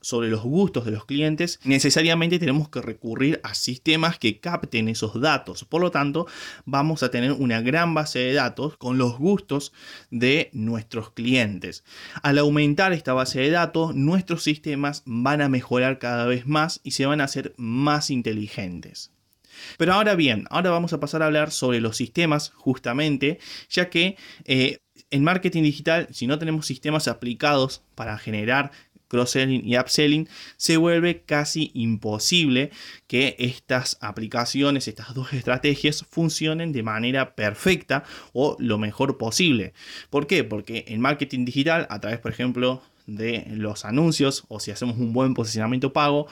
sobre 0.00 0.28
los 0.28 0.42
gustos 0.42 0.84
de 0.84 0.90
los 0.90 1.06
clientes, 1.06 1.60
necesariamente 1.64 2.38
tenemos 2.38 2.68
que 2.68 2.82
recurrir 2.82 3.40
a 3.42 3.54
sistemas 3.54 4.18
que 4.18 4.40
capten 4.40 4.88
esos 4.88 5.20
datos. 5.20 5.64
Por 5.64 5.80
lo 5.80 5.90
tanto, 5.90 6.26
vamos 6.64 7.02
a 7.02 7.10
tener 7.10 7.32
una 7.32 7.60
gran 7.60 7.94
base 7.94 8.18
de 8.18 8.34
datos 8.34 8.76
con 8.76 8.98
los 8.98 9.18
gustos 9.18 9.72
de 10.10 10.50
nuestros 10.52 11.10
clientes. 11.10 11.84
Al 12.22 12.38
aumentar 12.38 12.92
esta 12.92 13.12
base 13.12 13.40
de 13.40 13.50
datos, 13.50 13.94
nuestros 13.94 14.42
sistemas 14.42 15.02
van 15.06 15.40
a 15.40 15.48
mejorar 15.48 15.98
cada 15.98 16.26
vez 16.26 16.46
más 16.46 16.80
y 16.82 16.92
se 16.92 17.06
van 17.06 17.20
a 17.20 17.24
hacer 17.24 17.54
más 17.56 18.10
inteligentes. 18.10 19.10
Pero 19.78 19.92
ahora 19.92 20.14
bien, 20.14 20.46
ahora 20.50 20.70
vamos 20.70 20.92
a 20.92 21.00
pasar 21.00 21.22
a 21.22 21.26
hablar 21.26 21.50
sobre 21.50 21.80
los 21.80 21.96
sistemas 21.96 22.52
justamente, 22.54 23.38
ya 23.68 23.90
que 23.90 24.16
eh, 24.44 24.78
en 25.10 25.24
marketing 25.24 25.62
digital, 25.62 26.08
si 26.10 26.26
no 26.26 26.38
tenemos 26.38 26.66
sistemas 26.66 27.08
aplicados 27.08 27.82
para 27.94 28.18
generar 28.18 28.72
cross-selling 29.08 29.62
y 29.64 29.78
upselling, 29.78 30.26
se 30.56 30.78
vuelve 30.78 31.22
casi 31.22 31.70
imposible 31.74 32.70
que 33.06 33.36
estas 33.38 33.98
aplicaciones, 34.00 34.88
estas 34.88 35.14
dos 35.14 35.32
estrategias 35.34 36.06
funcionen 36.08 36.72
de 36.72 36.82
manera 36.82 37.34
perfecta 37.34 38.04
o 38.32 38.56
lo 38.58 38.78
mejor 38.78 39.18
posible. 39.18 39.74
¿Por 40.08 40.26
qué? 40.26 40.44
Porque 40.44 40.86
en 40.88 41.00
marketing 41.00 41.44
digital, 41.44 41.86
a 41.90 42.00
través, 42.00 42.20
por 42.20 42.32
ejemplo, 42.32 42.82
de 43.06 43.46
los 43.50 43.84
anuncios 43.84 44.44
o 44.48 44.60
si 44.60 44.70
hacemos 44.70 44.96
un 44.96 45.12
buen 45.12 45.34
posicionamiento 45.34 45.92
pago, 45.92 46.26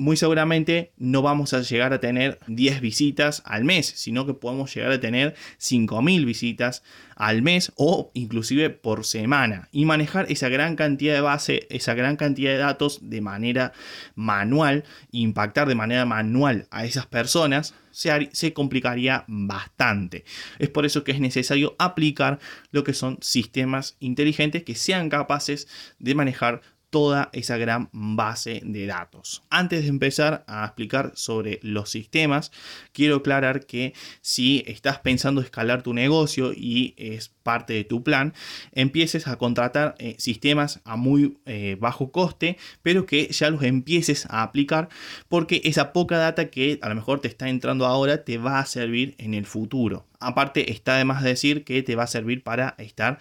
muy 0.00 0.16
seguramente 0.16 0.92
no 0.96 1.20
vamos 1.20 1.52
a 1.52 1.60
llegar 1.60 1.92
a 1.92 2.00
tener 2.00 2.38
10 2.46 2.80
visitas 2.80 3.42
al 3.44 3.64
mes, 3.64 3.86
sino 3.86 4.24
que 4.24 4.32
podemos 4.32 4.74
llegar 4.74 4.92
a 4.92 5.00
tener 5.00 5.34
5.000 5.60 6.24
visitas 6.24 6.82
al 7.16 7.42
mes 7.42 7.70
o 7.76 8.10
inclusive 8.14 8.70
por 8.70 9.04
semana 9.04 9.68
y 9.72 9.84
manejar 9.84 10.24
esa 10.32 10.48
gran 10.48 10.74
cantidad 10.74 11.12
de 11.12 11.20
base, 11.20 11.66
esa 11.68 11.92
gran 11.92 12.16
cantidad 12.16 12.52
de 12.52 12.56
datos 12.56 13.00
de 13.02 13.20
manera 13.20 13.72
manual, 14.14 14.84
impactar 15.12 15.68
de 15.68 15.74
manera 15.74 16.06
manual 16.06 16.66
a 16.70 16.86
esas 16.86 17.06
personas, 17.06 17.74
se, 17.90 18.30
se 18.32 18.54
complicaría 18.54 19.24
bastante. 19.28 20.24
Es 20.58 20.70
por 20.70 20.86
eso 20.86 21.04
que 21.04 21.12
es 21.12 21.20
necesario 21.20 21.76
aplicar 21.78 22.38
lo 22.70 22.84
que 22.84 22.94
son 22.94 23.18
sistemas 23.20 23.96
inteligentes 24.00 24.64
que 24.64 24.74
sean 24.74 25.10
capaces 25.10 25.68
de 25.98 26.14
manejar 26.14 26.62
toda 26.90 27.30
esa 27.32 27.56
gran 27.56 27.88
base 27.92 28.60
de 28.64 28.86
datos. 28.86 29.42
Antes 29.48 29.82
de 29.82 29.88
empezar 29.88 30.44
a 30.46 30.64
explicar 30.64 31.12
sobre 31.14 31.60
los 31.62 31.88
sistemas, 31.90 32.52
quiero 32.92 33.16
aclarar 33.16 33.64
que 33.66 33.94
si 34.20 34.64
estás 34.66 34.98
pensando 34.98 35.40
escalar 35.40 35.82
tu 35.82 35.94
negocio 35.94 36.52
y 36.52 36.94
es 36.96 37.28
parte 37.42 37.72
de 37.72 37.84
tu 37.84 38.02
plan, 38.02 38.34
empieces 38.72 39.28
a 39.28 39.36
contratar 39.36 39.94
eh, 39.98 40.16
sistemas 40.18 40.80
a 40.84 40.96
muy 40.96 41.38
eh, 41.46 41.76
bajo 41.80 42.10
coste, 42.10 42.58
pero 42.82 43.06
que 43.06 43.28
ya 43.28 43.50
los 43.50 43.62
empieces 43.62 44.26
a 44.26 44.42
aplicar 44.42 44.88
porque 45.28 45.60
esa 45.64 45.92
poca 45.92 46.18
data 46.18 46.50
que 46.50 46.78
a 46.82 46.88
lo 46.88 46.94
mejor 46.96 47.20
te 47.20 47.28
está 47.28 47.48
entrando 47.48 47.86
ahora 47.86 48.24
te 48.24 48.38
va 48.38 48.58
a 48.58 48.66
servir 48.66 49.14
en 49.18 49.34
el 49.34 49.46
futuro. 49.46 50.06
Aparte, 50.18 50.72
está 50.72 50.96
de 50.96 51.04
más 51.04 51.22
decir 51.22 51.64
que 51.64 51.82
te 51.82 51.96
va 51.96 52.04
a 52.04 52.08
servir 52.08 52.42
para 52.42 52.74
estar 52.78 53.18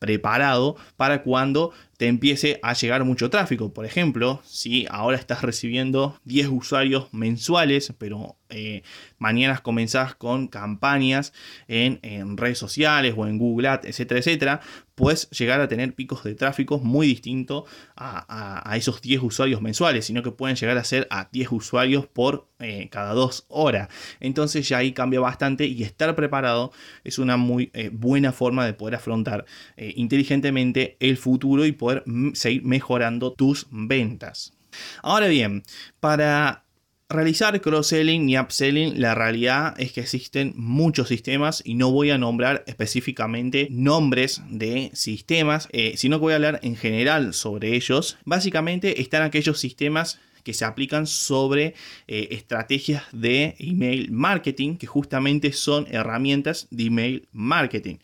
preparado 0.00 0.76
para 0.96 1.22
cuando 1.22 1.72
te 2.00 2.06
empiece 2.06 2.58
a 2.62 2.72
llegar 2.72 3.04
mucho 3.04 3.28
tráfico. 3.28 3.74
Por 3.74 3.84
ejemplo, 3.84 4.40
si 4.42 4.86
ahora 4.88 5.18
estás 5.18 5.42
recibiendo 5.42 6.18
10 6.24 6.48
usuarios 6.48 7.12
mensuales, 7.12 7.92
pero 7.98 8.38
eh, 8.48 8.82
mañana 9.18 9.58
comenzás 9.58 10.14
con 10.14 10.48
campañas 10.48 11.32
en, 11.68 12.00
redes 12.36 12.58
sociales 12.58 13.14
o 13.16 13.26
en 13.26 13.38
Google 13.38 13.68
Ads, 13.68 13.84
etcétera, 13.84 14.20
etcétera, 14.20 14.60
puedes 14.94 15.30
llegar 15.30 15.60
a 15.60 15.68
tener 15.68 15.94
picos 15.94 16.24
de 16.24 16.34
tráfico 16.34 16.78
muy 16.78 17.06
distintos 17.06 17.64
a, 17.96 18.74
esos 18.76 19.02
10 19.02 19.22
usuarios 19.22 19.60
mensuales, 19.60 20.06
sino 20.06 20.22
que 20.22 20.30
pueden 20.30 20.56
llegar 20.56 20.78
a 20.78 20.84
ser 20.84 21.06
a 21.10 21.28
10 21.30 21.52
usuarios 21.52 22.06
por 22.06 22.48
eh, 22.60 22.88
cada 22.90 23.12
dos 23.12 23.44
horas. 23.48 23.88
Entonces 24.20 24.68
ya 24.68 24.78
ahí 24.78 24.92
cambia 24.92 25.20
bastante 25.20 25.66
y 25.66 25.82
estar 25.82 26.14
preparado 26.16 26.72
es 27.04 27.18
una 27.18 27.36
muy 27.36 27.70
eh, 27.74 27.90
buena 27.92 28.32
forma 28.32 28.64
de 28.64 28.72
poder 28.72 28.94
afrontar 28.94 29.44
inteligentemente 29.76 30.96
el 31.00 31.16
futuro 31.16 31.64
y 31.66 31.72
poder 31.72 31.89
seguir 32.34 32.64
mejorando 32.64 33.32
tus 33.32 33.66
ventas. 33.70 34.52
Ahora 35.02 35.26
bien, 35.28 35.62
para 35.98 36.64
realizar 37.10 37.60
cross-selling 37.60 38.28
y 38.28 38.38
upselling, 38.38 39.00
la 39.00 39.14
realidad 39.14 39.74
es 39.78 39.92
que 39.92 40.00
existen 40.00 40.54
muchos 40.56 41.08
sistemas 41.08 41.60
y 41.64 41.74
no 41.74 41.90
voy 41.90 42.10
a 42.10 42.18
nombrar 42.18 42.62
específicamente 42.66 43.66
nombres 43.70 44.42
de 44.48 44.90
sistemas, 44.94 45.68
eh, 45.72 45.94
sino 45.96 46.18
que 46.18 46.22
voy 46.22 46.32
a 46.32 46.36
hablar 46.36 46.60
en 46.62 46.76
general 46.76 47.34
sobre 47.34 47.74
ellos. 47.74 48.16
Básicamente 48.24 49.00
están 49.00 49.22
aquellos 49.22 49.58
sistemas 49.58 50.20
que 50.44 50.54
se 50.54 50.64
aplican 50.64 51.06
sobre 51.06 51.74
eh, 52.06 52.28
estrategias 52.30 53.04
de 53.12 53.56
email 53.58 54.10
marketing, 54.10 54.76
que 54.76 54.86
justamente 54.86 55.52
son 55.52 55.86
herramientas 55.90 56.68
de 56.70 56.84
email 56.84 57.28
marketing, 57.32 57.96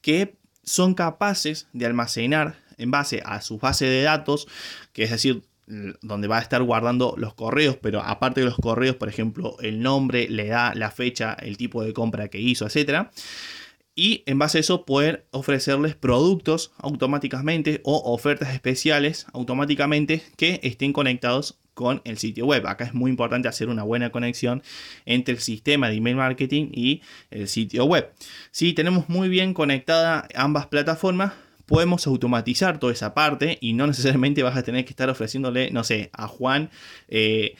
que 0.00 0.34
son 0.64 0.94
capaces 0.94 1.68
de 1.72 1.86
almacenar 1.86 2.56
en 2.78 2.90
base 2.90 3.22
a 3.24 3.40
su 3.40 3.58
base 3.58 3.86
de 3.86 4.02
datos, 4.02 4.48
que 4.92 5.04
es 5.04 5.10
decir, 5.10 5.42
donde 6.00 6.28
va 6.28 6.38
a 6.38 6.42
estar 6.42 6.62
guardando 6.62 7.14
los 7.18 7.34
correos, 7.34 7.76
pero 7.80 8.00
aparte 8.00 8.40
de 8.40 8.46
los 8.46 8.56
correos, 8.56 8.96
por 8.96 9.08
ejemplo, 9.08 9.56
el 9.60 9.82
nombre, 9.82 10.28
le 10.28 10.46
da 10.46 10.74
la 10.74 10.90
fecha, 10.90 11.34
el 11.34 11.56
tipo 11.56 11.82
de 11.82 11.92
compra 11.92 12.28
que 12.28 12.40
hizo, 12.40 12.66
etc. 12.66 13.08
Y 13.94 14.22
en 14.26 14.38
base 14.38 14.58
a 14.58 14.60
eso 14.60 14.84
poder 14.84 15.26
ofrecerles 15.32 15.96
productos 15.96 16.72
automáticamente 16.78 17.80
o 17.82 18.12
ofertas 18.12 18.54
especiales 18.54 19.26
automáticamente 19.32 20.22
que 20.36 20.60
estén 20.62 20.92
conectados 20.92 21.58
con 21.74 22.00
el 22.04 22.16
sitio 22.16 22.46
web. 22.46 22.66
Acá 22.66 22.84
es 22.84 22.94
muy 22.94 23.10
importante 23.10 23.48
hacer 23.48 23.68
una 23.68 23.82
buena 23.82 24.10
conexión 24.10 24.62
entre 25.04 25.34
el 25.34 25.40
sistema 25.40 25.88
de 25.88 25.96
email 25.96 26.16
marketing 26.16 26.70
y 26.72 27.02
el 27.30 27.48
sitio 27.48 27.84
web. 27.84 28.12
Si 28.50 28.72
tenemos 28.72 29.08
muy 29.08 29.28
bien 29.28 29.52
conectada 29.52 30.28
ambas 30.34 30.66
plataformas, 30.66 31.32
podemos 31.66 32.06
automatizar 32.06 32.78
toda 32.78 32.92
esa 32.92 33.12
parte 33.12 33.58
y 33.60 33.72
no 33.74 33.86
necesariamente 33.86 34.42
vas 34.42 34.56
a 34.56 34.62
tener 34.62 34.84
que 34.84 34.90
estar 34.90 35.10
ofreciéndole, 35.10 35.70
no 35.70 35.84
sé, 35.84 36.10
a 36.12 36.28
Juan 36.28 36.70
eh, 37.08 37.56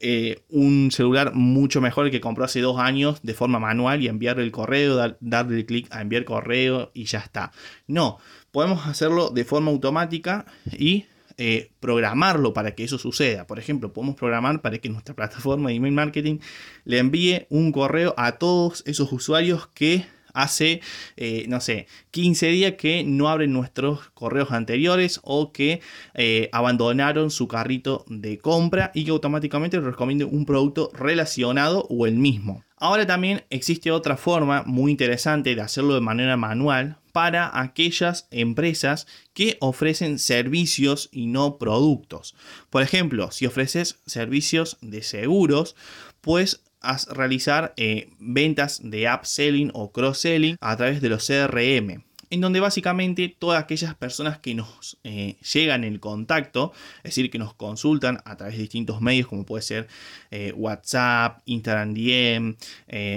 eh, 0.00 0.42
un 0.50 0.90
celular 0.90 1.34
mucho 1.34 1.80
mejor 1.80 2.10
que 2.10 2.20
compró 2.20 2.44
hace 2.44 2.60
dos 2.60 2.78
años 2.78 3.20
de 3.22 3.32
forma 3.32 3.58
manual 3.58 4.02
y 4.02 4.08
enviarle 4.08 4.42
el 4.42 4.50
correo, 4.50 5.16
darle 5.20 5.64
clic 5.64 5.86
a 5.90 6.02
enviar 6.02 6.24
correo 6.24 6.90
y 6.92 7.04
ya 7.04 7.20
está. 7.20 7.52
No, 7.86 8.18
podemos 8.50 8.86
hacerlo 8.86 9.30
de 9.30 9.44
forma 9.44 9.70
automática 9.70 10.44
y 10.76 11.06
eh, 11.38 11.70
programarlo 11.80 12.52
para 12.52 12.74
que 12.74 12.84
eso 12.84 12.98
suceda. 12.98 13.46
Por 13.46 13.58
ejemplo, 13.58 13.92
podemos 13.92 14.16
programar 14.16 14.60
para 14.60 14.78
que 14.78 14.90
nuestra 14.90 15.14
plataforma 15.14 15.70
de 15.70 15.76
email 15.76 15.94
marketing 15.94 16.38
le 16.84 16.98
envíe 16.98 17.46
un 17.48 17.72
correo 17.72 18.14
a 18.18 18.32
todos 18.32 18.82
esos 18.86 19.10
usuarios 19.10 19.68
que 19.68 20.04
hace, 20.34 20.82
eh, 21.16 21.46
no 21.48 21.60
sé, 21.60 21.86
15 22.10 22.48
días 22.48 22.74
que 22.74 23.04
no 23.04 23.28
abren 23.28 23.52
nuestros 23.52 24.10
correos 24.10 24.52
anteriores 24.52 25.20
o 25.22 25.52
que 25.52 25.80
eh, 26.14 26.50
abandonaron 26.52 27.30
su 27.30 27.48
carrito 27.48 28.04
de 28.08 28.38
compra 28.38 28.90
y 28.94 29.04
que 29.04 29.12
automáticamente 29.12 29.80
recomiende 29.80 30.26
un 30.26 30.44
producto 30.44 30.90
relacionado 30.92 31.86
o 31.88 32.06
el 32.06 32.16
mismo. 32.16 32.64
Ahora 32.76 33.06
también 33.06 33.44
existe 33.48 33.90
otra 33.90 34.16
forma 34.16 34.62
muy 34.66 34.90
interesante 34.90 35.54
de 35.54 35.62
hacerlo 35.62 35.94
de 35.94 36.00
manera 36.00 36.36
manual 36.36 36.98
para 37.12 37.60
aquellas 37.60 38.26
empresas 38.32 39.06
que 39.32 39.56
ofrecen 39.60 40.18
servicios 40.18 41.08
y 41.12 41.26
no 41.26 41.58
productos. 41.58 42.34
Por 42.70 42.82
ejemplo, 42.82 43.30
si 43.30 43.46
ofreces 43.46 44.00
servicios 44.04 44.78
de 44.80 45.02
seguros, 45.02 45.76
pues 46.20 46.63
realizar 47.10 47.72
eh, 47.76 48.10
ventas 48.18 48.80
de 48.82 49.08
upselling 49.12 49.70
o 49.74 49.92
cross-selling 49.92 50.56
a 50.60 50.76
través 50.76 51.00
de 51.00 51.08
los 51.08 51.26
CRM 51.26 52.04
en 52.30 52.40
donde 52.40 52.58
básicamente 52.58 53.36
todas 53.38 53.62
aquellas 53.62 53.94
personas 53.94 54.38
que 54.38 54.54
nos 54.54 54.96
eh, 55.04 55.36
llegan 55.52 55.84
el 55.84 56.00
contacto, 56.00 56.72
es 56.98 57.10
decir, 57.10 57.30
que 57.30 57.38
nos 57.38 57.54
consultan 57.54 58.18
a 58.24 58.36
través 58.36 58.56
de 58.56 58.62
distintos 58.62 59.00
medios 59.00 59.28
como 59.28 59.46
puede 59.46 59.62
ser 59.62 59.86
eh, 60.32 60.52
WhatsApp, 60.56 61.42
Instagram 61.44 61.94
DM, 61.94 62.56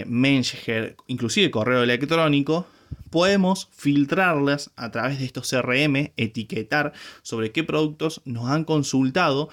Messenger, 0.05 0.95
inclusive 1.07 1.49
correo 1.49 1.81
electrónico, 1.81 2.67
podemos 3.09 3.69
filtrarlas 3.71 4.71
a 4.75 4.91
través 4.91 5.19
de 5.19 5.25
estos 5.25 5.49
CRM, 5.49 6.11
etiquetar 6.17 6.93
sobre 7.23 7.51
qué 7.51 7.63
productos 7.63 8.21
nos 8.25 8.49
han 8.49 8.65
consultado 8.65 9.49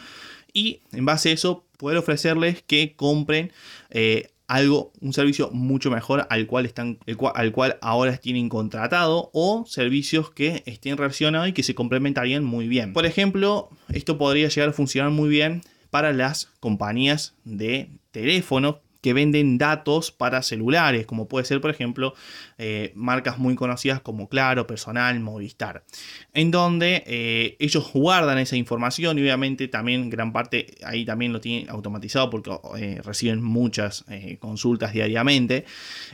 y 0.53 0.81
en 0.93 1.05
base 1.05 1.31
a 1.31 1.33
eso 1.33 1.65
poder 1.85 1.99
ofrecerles 1.99 2.63
que 2.63 2.95
compren 2.97 3.53
eh, 3.91 4.31
algo, 4.47 4.91
un 5.03 5.13
servicio 5.13 5.51
mucho 5.51 5.91
mejor 5.91 6.27
al 6.31 6.47
cual, 6.47 6.65
están, 6.65 6.99
al 7.35 7.53
cual 7.53 7.77
ahora 7.83 8.17
tienen 8.17 8.49
contratado 8.49 9.29
o 9.35 9.67
servicios 9.67 10.31
que 10.31 10.63
estén 10.65 10.97
relacionados 10.97 11.47
y 11.49 11.53
que 11.53 11.63
se 11.63 11.75
complementarían 11.75 12.43
muy 12.43 12.69
bien. 12.69 12.95
Por 12.95 13.05
ejemplo, 13.05 13.69
esto 13.93 14.17
podría 14.17 14.49
llegar 14.49 14.71
a 14.71 14.73
funcionar 14.73 15.11
muy 15.11 15.29
bien 15.29 15.61
para 15.91 16.15
las 16.15 16.47
compañías 16.59 17.35
de 17.45 17.91
teléfonos 18.13 18.77
que 19.05 19.13
venden 19.13 19.59
datos 19.59 20.11
para 20.11 20.41
celulares, 20.41 21.05
como 21.05 21.29
puede 21.29 21.45
ser, 21.45 21.61
por 21.61 21.71
ejemplo, 21.71 22.15
eh, 22.57 22.91
marcas 22.95 23.37
muy 23.37 23.55
conocidas 23.55 24.01
como 24.01 24.31
Claro, 24.31 24.67
Personal, 24.67 25.21
Movistar, 25.21 25.85
en 26.33 26.51
donde 26.51 27.05
eh, 27.07 27.55
ellos 27.59 27.93
guardan 27.93 28.39
esa 28.39 28.57
información 28.57 29.19
y 29.19 29.21
obviamente 29.21 29.69
también 29.69 30.09
gran 30.09 30.33
parte 30.33 30.69
ahí 30.83 31.05
también 31.05 31.35
lo 31.35 31.43
tienen 31.43 31.69
automatizado 31.69 32.31
porque 32.31 32.51
eh, 32.79 33.03
reciben 33.05 33.43
muchas 33.43 34.07
consultas 34.39 34.95
diariamente 34.95 35.67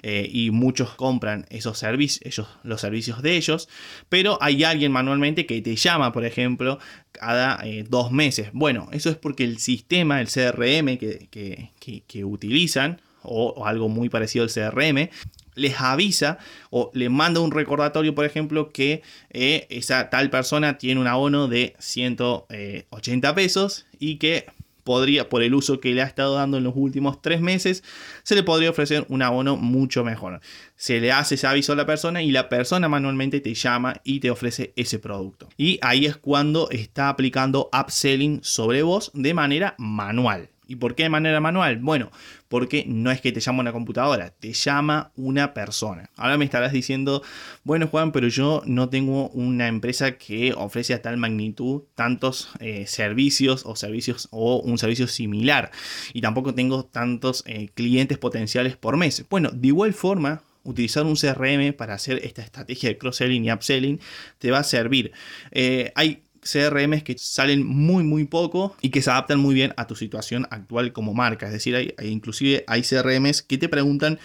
y 0.03 0.50
muchos 0.50 0.96
compran 0.96 1.46
esos 1.48 1.79
servicios, 1.79 2.48
los 2.64 2.81
servicios 2.81 3.22
de 3.22 3.37
ellos, 3.37 3.68
pero 4.09 4.37
hay 4.40 4.64
alguien 4.64 4.90
manualmente 4.90 5.46
que 5.46 5.62
te 5.62 5.76
llama, 5.76 6.11
por 6.11 6.24
ejemplo, 6.24 6.81
cada 7.12 7.62
dos 7.88 8.12
meses. 8.12 8.50
Bueno, 8.52 8.88
eso 8.92 9.10
es 9.10 9.16
porque 9.16 9.44
el 9.44 9.58
sistema, 9.58 10.20
el 10.20 10.28
CRM 10.28 10.98
que, 10.98 11.70
que 12.06 12.24
utiliza, 12.24 12.98
o, 13.22 13.66
algo 13.66 13.88
muy 13.88 14.08
parecido 14.08 14.44
al 14.44 14.50
CRM, 14.50 15.10
les 15.54 15.80
avisa 15.80 16.38
o 16.70 16.90
le 16.94 17.08
manda 17.08 17.40
un 17.40 17.50
recordatorio, 17.50 18.14
por 18.14 18.24
ejemplo, 18.24 18.70
que 18.72 19.02
eh, 19.30 19.66
esa 19.70 20.10
tal 20.10 20.30
persona 20.30 20.78
tiene 20.78 21.00
un 21.00 21.06
abono 21.06 21.48
de 21.48 21.74
180 21.78 23.34
pesos 23.34 23.86
y 23.98 24.16
que 24.16 24.46
podría, 24.90 25.29
por 25.29 25.44
el 25.44 25.55
uso 25.55 25.79
que 25.79 25.94
le 25.94 26.03
ha 26.03 26.05
estado 26.05 26.35
dando 26.35 26.57
en 26.57 26.64
los 26.64 26.72
últimos 26.74 27.22
tres 27.22 27.40
meses, 27.40 27.85
se 28.24 28.35
le 28.35 28.42
podría 28.42 28.70
ofrecer 28.70 29.07
un 29.09 29.22
abono 29.22 29.55
mucho 29.55 30.03
mejor. 30.03 30.40
Se 30.74 30.98
le 30.98 31.12
hace 31.12 31.37
ese 31.37 31.46
aviso 31.46 31.74
a 31.74 31.76
la 31.76 31.87
persona 31.87 32.24
y 32.24 32.33
la 32.33 32.48
persona 32.48 32.88
manualmente 32.88 33.38
te 33.38 33.55
llama 33.55 33.94
y 34.03 34.18
te 34.18 34.33
ofrece 34.33 34.72
ese 34.74 34.98
producto. 34.98 35.48
Y 35.57 35.79
ahí 35.81 36.07
es 36.07 36.16
cuando 36.16 36.68
está 36.70 37.09
aplicando 37.09 37.70
upselling 37.72 38.40
sobre 38.42 38.83
vos 38.83 39.12
de 39.14 39.33
manera 39.33 39.76
manual. 39.79 40.48
¿Y 40.70 40.76
por 40.76 40.94
qué 40.94 41.02
de 41.02 41.09
manera 41.09 41.40
manual? 41.40 41.78
Bueno, 41.78 42.12
porque 42.46 42.85
no 42.87 43.11
es 43.11 43.20
que 43.20 43.33
te 43.33 43.40
llama 43.40 43.59
una 43.59 43.72
computadora, 43.72 44.30
te 44.30 44.52
llama 44.52 45.11
una 45.16 45.52
persona. 45.52 46.11
Ahora 46.14 46.38
me 46.38 46.44
estarás 46.44 46.70
diciendo, 46.70 47.24
bueno 47.64 47.88
Juan, 47.88 48.12
pero 48.12 48.28
yo 48.28 48.62
no 48.66 48.88
tengo 48.88 49.30
una 49.30 49.66
empresa 49.66 50.16
que 50.16 50.52
ofrece 50.56 50.94
a 50.94 51.02
tal 51.02 51.16
magnitud 51.16 51.83
tantos 51.96 52.50
eh, 52.61 52.87
servicios 52.87 53.64
o 53.66 53.74
servicios 53.74 54.28
o 54.30 54.61
un 54.61 54.78
servicio 54.78 55.09
similar. 55.09 55.72
Y 56.12 56.20
tampoco 56.20 56.54
tengo 56.54 56.85
tantos 56.85 57.42
eh, 57.46 57.70
clientes 57.74 58.18
potenciales 58.18 58.76
por 58.76 58.96
mes. 58.96 59.26
Bueno, 59.28 59.50
de 59.52 59.66
igual 59.66 59.92
forma, 59.92 60.44
utilizar 60.62 61.04
un 61.04 61.16
CRM 61.16 61.72
para 61.72 61.94
hacer 61.94 62.24
esta 62.24 62.42
estrategia 62.42 62.90
de 62.90 62.96
cross-selling 62.96 63.44
y 63.44 63.50
upselling 63.50 63.98
te 64.38 64.52
va 64.52 64.61
a 64.61 64.64
servir. 64.64 65.11
Eh, 65.50 65.90
hay 65.96 66.22
CRMs 66.42 67.03
que 67.03 67.16
salen 67.18 67.66
muy 67.66 68.05
muy 68.05 68.24
poco 68.24 68.76
y 68.81 68.90
que 68.90 69.03
se 69.03 69.11
adaptan 69.11 69.38
muy 69.40 69.55
bien 69.55 69.74
a 69.76 69.87
tu 69.87 69.96
situación 69.96 70.46
actual 70.50 70.92
como 70.92 71.14
marca. 71.14 71.46
Es 71.46 71.53
decir, 71.53 71.76
hay, 71.76 71.94
inclusive 72.03 72.64
hay 72.66 72.83
CRMs 72.83 73.42
que 73.42 73.59
te 73.59 73.68
preguntan 73.68 74.18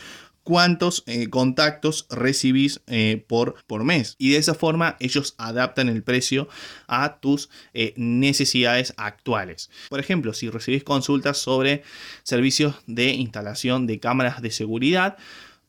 cuántos 0.45 1.04
eh, 1.08 1.30
contactos 1.30 2.08
recibís 2.10 2.82
eh, 2.88 3.25
por, 3.28 3.56
por 3.67 3.84
mes. 3.84 4.15
Y 4.17 4.30
de 4.30 4.38
esa 4.38 4.54
forma 4.54 4.95
ellos 5.01 5.34
adaptan 5.38 5.89
el 5.89 6.04
precio 6.04 6.47
a 6.88 7.17
tus 7.19 7.49
eh, 7.73 7.93
necesidades 7.97 8.93
actuales. 8.95 9.69
Por 9.89 9.99
ejemplo, 9.99 10.34
si 10.34 10.49
recibís 10.49 10.84
consultas 10.84 11.39
sobre 11.39 11.84
servicios 12.23 12.75
de 12.86 13.10
instalación 13.10 13.88
de 13.88 13.99
cámaras 13.99 14.41
de 14.41 14.51
seguridad, 14.51 15.17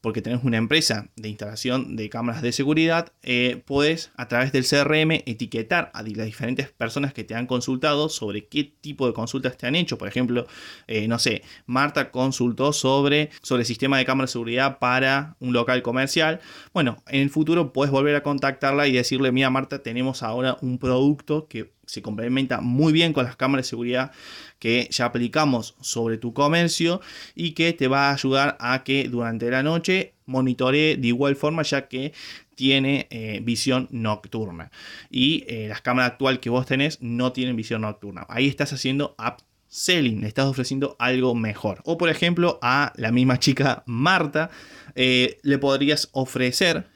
porque 0.00 0.22
tenés 0.22 0.44
una 0.44 0.56
empresa 0.56 1.08
de 1.16 1.28
instalación 1.28 1.96
de 1.96 2.08
cámaras 2.08 2.42
de 2.42 2.52
seguridad, 2.52 3.12
eh, 3.22 3.62
puedes 3.64 4.10
a 4.16 4.28
través 4.28 4.52
del 4.52 4.64
CRM 4.64 5.22
etiquetar 5.26 5.90
a 5.94 6.02
las 6.02 6.26
diferentes 6.26 6.70
personas 6.70 7.12
que 7.12 7.24
te 7.24 7.34
han 7.34 7.46
consultado 7.46 8.08
sobre 8.08 8.46
qué 8.46 8.64
tipo 8.64 9.06
de 9.06 9.12
consultas 9.12 9.56
te 9.56 9.66
han 9.66 9.74
hecho. 9.74 9.98
Por 9.98 10.08
ejemplo, 10.08 10.46
eh, 10.86 11.08
no 11.08 11.18
sé, 11.18 11.42
Marta 11.66 12.10
consultó 12.10 12.72
sobre, 12.72 13.30
sobre 13.42 13.62
el 13.62 13.66
sistema 13.66 13.98
de 13.98 14.04
cámara 14.04 14.26
de 14.26 14.32
seguridad 14.32 14.78
para 14.78 15.36
un 15.40 15.52
local 15.52 15.82
comercial. 15.82 16.40
Bueno, 16.72 17.02
en 17.08 17.22
el 17.22 17.30
futuro 17.30 17.72
puedes 17.72 17.92
volver 17.92 18.16
a 18.16 18.22
contactarla 18.22 18.86
y 18.86 18.92
decirle, 18.92 19.32
mira 19.32 19.50
Marta, 19.50 19.82
tenemos 19.82 20.22
ahora 20.22 20.56
un 20.60 20.78
producto 20.78 21.48
que 21.48 21.75
se 21.86 22.02
complementa 22.02 22.60
muy 22.60 22.92
bien 22.92 23.12
con 23.12 23.24
las 23.24 23.36
cámaras 23.36 23.66
de 23.66 23.70
seguridad 23.70 24.12
que 24.58 24.88
ya 24.90 25.06
aplicamos 25.06 25.76
sobre 25.80 26.18
tu 26.18 26.34
comercio 26.34 27.00
y 27.34 27.52
que 27.52 27.72
te 27.72 27.88
va 27.88 28.10
a 28.10 28.12
ayudar 28.12 28.56
a 28.60 28.84
que 28.84 29.08
durante 29.08 29.48
la 29.50 29.62
noche 29.62 30.14
monitoree 30.26 30.96
de 30.96 31.08
igual 31.08 31.36
forma 31.36 31.62
ya 31.62 31.88
que 31.88 32.12
tiene 32.56 33.06
eh, 33.10 33.40
visión 33.42 33.86
nocturna 33.90 34.70
y 35.10 35.44
eh, 35.46 35.66
las 35.68 35.82
cámaras 35.82 36.12
actual 36.12 36.40
que 36.40 36.50
vos 36.50 36.66
tenés 36.66 37.00
no 37.00 37.32
tienen 37.32 37.54
visión 37.54 37.82
nocturna. 37.82 38.26
Ahí 38.28 38.48
estás 38.48 38.72
haciendo 38.72 39.14
upselling, 39.18 40.22
le 40.22 40.28
estás 40.28 40.46
ofreciendo 40.46 40.96
algo 40.98 41.34
mejor. 41.34 41.82
O 41.84 41.96
por 41.98 42.08
ejemplo 42.08 42.58
a 42.62 42.92
la 42.96 43.12
misma 43.12 43.38
chica 43.38 43.84
Marta 43.86 44.50
eh, 44.94 45.38
le 45.42 45.58
podrías 45.58 46.08
ofrecer, 46.12 46.86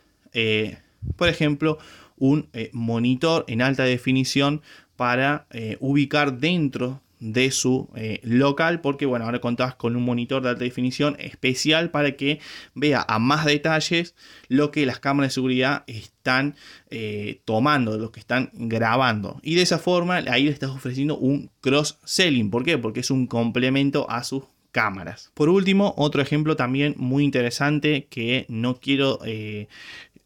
por 1.17 1.29
ejemplo, 1.29 1.79
un 2.21 2.49
monitor 2.73 3.45
en 3.49 3.61
alta 3.61 3.83
definición 3.83 4.63
para 4.95 5.47
ubicar 5.81 6.39
dentro 6.39 7.01
de 7.21 7.51
su 7.51 7.89
eh, 7.95 8.19
local 8.25 8.81
porque 8.81 9.07
bueno 9.07 9.27
ahora 9.27 9.41
contás 9.41 9.75
con 9.75 9.95
un 9.95 10.03
monitor 10.03 10.43
de 10.43 10.49
alta 10.49 10.65
definición 10.65 11.17
especial 11.21 11.91
para 11.91 12.17
que 12.17 12.41
vea 12.75 13.05
a 13.07 13.19
más 13.19 13.45
detalles 13.45 14.15
lo 14.49 14.71
que 14.71 14.87
las 14.87 14.99
cámaras 14.99 15.31
de 15.31 15.35
seguridad 15.35 15.85
están 15.87 16.57
eh, 16.89 17.41
tomando 17.45 17.99
lo 17.99 18.11
que 18.11 18.21
están 18.21 18.51
grabando. 18.55 19.39
Y 19.43 19.55
de 19.55 19.63
esa 19.63 19.79
forma 19.79 20.17
ahí 20.17 20.45
le 20.45 20.51
estás 20.51 20.71
ofreciendo 20.71 21.17
un 21.19 21.51
cross 21.61 21.99
selling 22.05 22.51
¿por 22.51 22.65
qué? 22.65 22.79
porque 22.79 23.01
es 23.01 23.11
un 23.11 23.27
complemento 23.27 24.11
a 24.11 24.25
sus 24.25 24.45
cámaras. 24.73 25.31
Por 25.35 25.51
último 25.51 25.95
otro 25.99 26.23
ejemplo 26.23 26.57
también 26.57 26.95
muy 26.97 27.25
interesante 27.25 28.07
que 28.09 28.47
no 28.49 28.77
quiero 28.77 29.19
eh, 29.25 29.69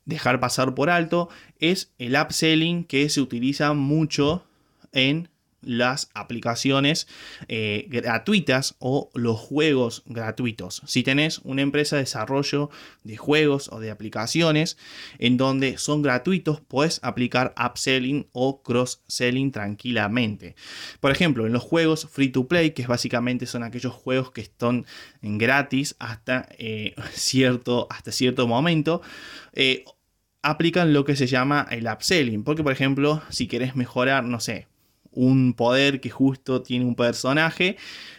dejar 0.04 0.38
pasar 0.38 0.74
por 0.74 0.90
alto 0.90 1.28
es 1.70 1.92
el 1.98 2.16
upselling 2.16 2.84
que 2.84 3.08
se 3.08 3.20
utiliza 3.20 3.72
mucho 3.74 4.44
en 4.92 5.28
las 5.66 6.10
aplicaciones 6.14 7.08
eh, 7.48 7.86
gratuitas 7.88 8.76
o 8.78 9.10
los 9.14 9.38
juegos 9.38 10.02
gratuitos. 10.06 10.82
Si 10.86 11.02
tenés 11.02 11.38
una 11.44 11.62
empresa 11.62 11.96
de 11.96 12.02
desarrollo 12.02 12.70
de 13.02 13.16
juegos 13.16 13.68
o 13.72 13.80
de 13.80 13.90
aplicaciones 13.90 14.76
en 15.18 15.36
donde 15.36 15.78
son 15.78 16.02
gratuitos, 16.02 16.60
puedes 16.60 17.00
aplicar 17.02 17.54
upselling 17.62 18.26
o 18.32 18.62
cross-selling 18.62 19.52
tranquilamente. 19.52 20.54
Por 21.00 21.10
ejemplo, 21.10 21.46
en 21.46 21.52
los 21.52 21.62
juegos 21.62 22.08
free 22.10 22.28
to 22.28 22.46
play, 22.46 22.72
que 22.72 22.86
básicamente 22.86 23.46
son 23.46 23.62
aquellos 23.62 23.92
juegos 23.94 24.30
que 24.30 24.40
están 24.40 24.86
gratis 25.22 25.96
hasta, 25.98 26.48
eh, 26.58 26.94
cierto, 27.12 27.86
hasta 27.90 28.12
cierto 28.12 28.46
momento, 28.46 29.02
eh, 29.52 29.84
aplican 30.44 30.92
lo 30.92 31.04
que 31.04 31.16
se 31.16 31.26
llama 31.26 31.66
el 31.70 31.86
upselling. 31.86 32.44
Porque, 32.44 32.62
por 32.62 32.72
ejemplo, 32.72 33.22
si 33.30 33.48
querés 33.48 33.74
mejorar, 33.74 34.24
no 34.24 34.38
sé, 34.38 34.68
un 35.10 35.54
poder 35.54 36.00
que 36.00 36.10
justo 36.10 36.62
tiene 36.62 36.84
un 36.84 36.94
personaje, 36.94 37.76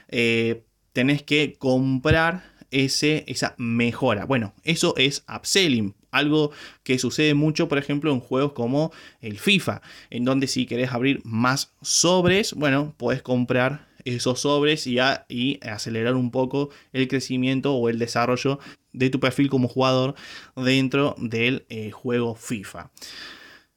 eh, 0.09 0.63
tenés 0.91 1.23
que 1.23 1.53
comprar 1.53 2.43
ese, 2.71 3.23
esa 3.27 3.53
mejora. 3.57 4.25
Bueno, 4.25 4.53
eso 4.63 4.95
es 4.97 5.23
upselling. 5.33 5.93
Algo 6.11 6.51
que 6.83 6.97
sucede 6.97 7.33
mucho, 7.33 7.67
por 7.67 7.77
ejemplo, 7.77 8.11
en 8.11 8.21
juegos 8.21 8.53
como 8.53 8.91
el 9.21 9.37
FIFA, 9.37 9.81
en 10.09 10.25
donde 10.25 10.47
si 10.47 10.65
querés 10.65 10.93
abrir 10.93 11.21
más 11.25 11.73
sobres, 11.81 12.53
bueno, 12.53 12.93
puedes 12.97 13.21
comprar 13.21 13.87
esos 14.05 14.41
sobres 14.41 14.87
y, 14.87 14.97
y, 15.27 15.59
acelerar 15.67 16.15
un 16.15 16.31
poco 16.31 16.69
el 16.93 17.07
crecimiento 17.07 17.73
o 17.73 17.89
el 17.89 17.99
desarrollo 17.99 18.59
de 18.93 19.09
tu 19.09 19.19
perfil 19.19 19.49
como 19.49 19.67
jugador 19.67 20.15
dentro 20.55 21.15
del 21.17 21.65
eh, 21.69 21.91
juego 21.91 22.35
FIFA. 22.35 22.91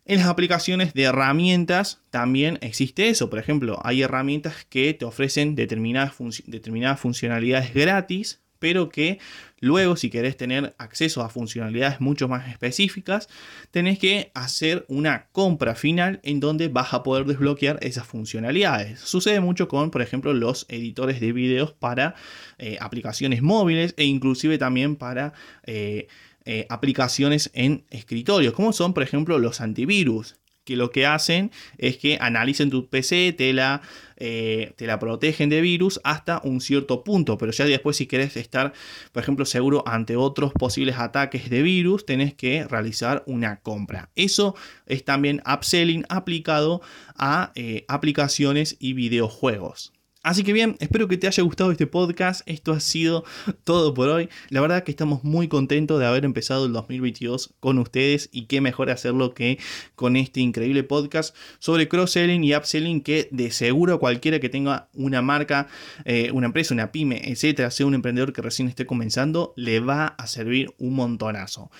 En 0.04 0.20
las 0.20 0.28
aplicaciones 0.28 0.94
de 0.94 1.02
herramientas 1.02 2.00
también 2.08 2.58
existe 2.62 3.10
eso. 3.10 3.28
Por 3.28 3.38
ejemplo, 3.38 3.78
hay 3.82 4.00
herramientas 4.00 4.64
que 4.64 4.94
te 4.94 5.04
ofrecen 5.04 5.54
determinadas, 5.54 6.14
determinadas 6.46 6.98
funcionalidades 6.98 7.74
gratis, 7.74 8.40
pero 8.58 8.88
que 8.88 9.18
luego 9.60 9.96
si 9.96 10.10
querés 10.10 10.36
tener 10.36 10.74
acceso 10.78 11.22
a 11.22 11.28
funcionalidades 11.28 12.00
mucho 12.00 12.28
más 12.28 12.48
específicas, 12.48 13.28
tenés 13.70 13.98
que 13.98 14.30
hacer 14.34 14.84
una 14.88 15.26
compra 15.32 15.74
final 15.74 16.20
en 16.22 16.40
donde 16.40 16.68
vas 16.68 16.94
a 16.94 17.02
poder 17.02 17.26
desbloquear 17.26 17.78
esas 17.82 18.06
funcionalidades. 18.06 19.00
Sucede 19.00 19.40
mucho 19.40 19.68
con, 19.68 19.90
por 19.90 20.02
ejemplo, 20.02 20.32
los 20.32 20.66
editores 20.68 21.20
de 21.20 21.32
videos 21.32 21.72
para 21.72 22.14
eh, 22.58 22.76
aplicaciones 22.80 23.42
móviles 23.42 23.94
e 23.96 24.04
inclusive 24.04 24.58
también 24.58 24.96
para... 24.96 25.32
Eh, 25.64 26.08
eh, 26.50 26.64
aplicaciones 26.70 27.50
en 27.52 27.84
escritorios, 27.90 28.54
como 28.54 28.72
son 28.72 28.94
por 28.94 29.02
ejemplo 29.02 29.38
los 29.38 29.60
antivirus, 29.60 30.36
que 30.68 30.76
lo 30.76 30.90
que 30.90 31.06
hacen 31.06 31.50
es 31.78 31.96
que 31.96 32.18
analicen 32.20 32.68
tu 32.68 32.90
PC, 32.90 33.32
te 33.32 33.54
la, 33.54 33.80
eh, 34.18 34.74
te 34.76 34.86
la 34.86 34.98
protegen 34.98 35.48
de 35.48 35.62
virus 35.62 35.98
hasta 36.04 36.42
un 36.44 36.60
cierto 36.60 37.04
punto, 37.04 37.38
pero 37.38 37.52
ya 37.52 37.64
después 37.64 37.96
si 37.96 38.06
querés 38.06 38.36
estar, 38.36 38.74
por 39.12 39.22
ejemplo, 39.22 39.46
seguro 39.46 39.82
ante 39.86 40.16
otros 40.16 40.52
posibles 40.52 40.98
ataques 40.98 41.48
de 41.48 41.62
virus, 41.62 42.04
tenés 42.04 42.34
que 42.34 42.64
realizar 42.64 43.22
una 43.24 43.60
compra. 43.60 44.10
Eso 44.14 44.54
es 44.84 45.06
también 45.06 45.42
upselling 45.50 46.04
aplicado 46.10 46.82
a 47.16 47.50
eh, 47.54 47.86
aplicaciones 47.88 48.76
y 48.78 48.92
videojuegos. 48.92 49.94
Así 50.28 50.44
que 50.44 50.52
bien, 50.52 50.76
espero 50.78 51.08
que 51.08 51.16
te 51.16 51.26
haya 51.26 51.42
gustado 51.42 51.72
este 51.72 51.86
podcast. 51.86 52.42
Esto 52.44 52.72
ha 52.72 52.80
sido 52.80 53.24
todo 53.64 53.94
por 53.94 54.10
hoy. 54.10 54.28
La 54.50 54.60
verdad 54.60 54.84
que 54.84 54.90
estamos 54.90 55.24
muy 55.24 55.48
contentos 55.48 55.98
de 55.98 56.04
haber 56.04 56.26
empezado 56.26 56.66
el 56.66 56.74
2022 56.74 57.54
con 57.60 57.78
ustedes 57.78 58.28
y 58.30 58.44
qué 58.44 58.60
mejor 58.60 58.90
hacerlo 58.90 59.32
que 59.32 59.58
con 59.94 60.16
este 60.16 60.40
increíble 60.40 60.82
podcast 60.82 61.34
sobre 61.60 61.88
cross-selling 61.88 62.44
y 62.44 62.54
upselling 62.54 63.00
que 63.00 63.30
de 63.30 63.50
seguro 63.50 63.98
cualquiera 64.00 64.38
que 64.38 64.50
tenga 64.50 64.90
una 64.92 65.22
marca, 65.22 65.68
eh, 66.04 66.30
una 66.30 66.48
empresa, 66.48 66.74
una 66.74 66.92
pyme, 66.92 67.22
etcétera, 67.24 67.70
sea 67.70 67.86
un 67.86 67.94
emprendedor 67.94 68.34
que 68.34 68.42
recién 68.42 68.68
esté 68.68 68.84
comenzando, 68.84 69.54
le 69.56 69.80
va 69.80 70.08
a 70.08 70.26
servir 70.26 70.74
un 70.76 70.92
montonazo. 70.92 71.70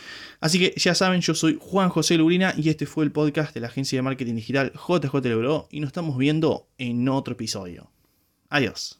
Así 0.41 0.59
que 0.59 0.73
ya 0.75 0.95
saben, 0.95 1.21
yo 1.21 1.35
soy 1.35 1.59
Juan 1.61 1.91
José 1.91 2.17
Lurina 2.17 2.55
y 2.57 2.71
este 2.71 2.87
fue 2.87 3.05
el 3.05 3.13
podcast 3.13 3.53
de 3.53 3.61
la 3.61 3.67
agencia 3.67 3.99
de 3.99 4.03
marketing 4.05 4.37
digital 4.37 4.73
JJ 4.73 5.17
Lebro 5.25 5.69
y 5.71 5.81
nos 5.81 5.89
estamos 5.89 6.17
viendo 6.17 6.71
en 6.79 7.07
otro 7.11 7.35
episodio. 7.35 7.91
Adiós. 8.51 8.98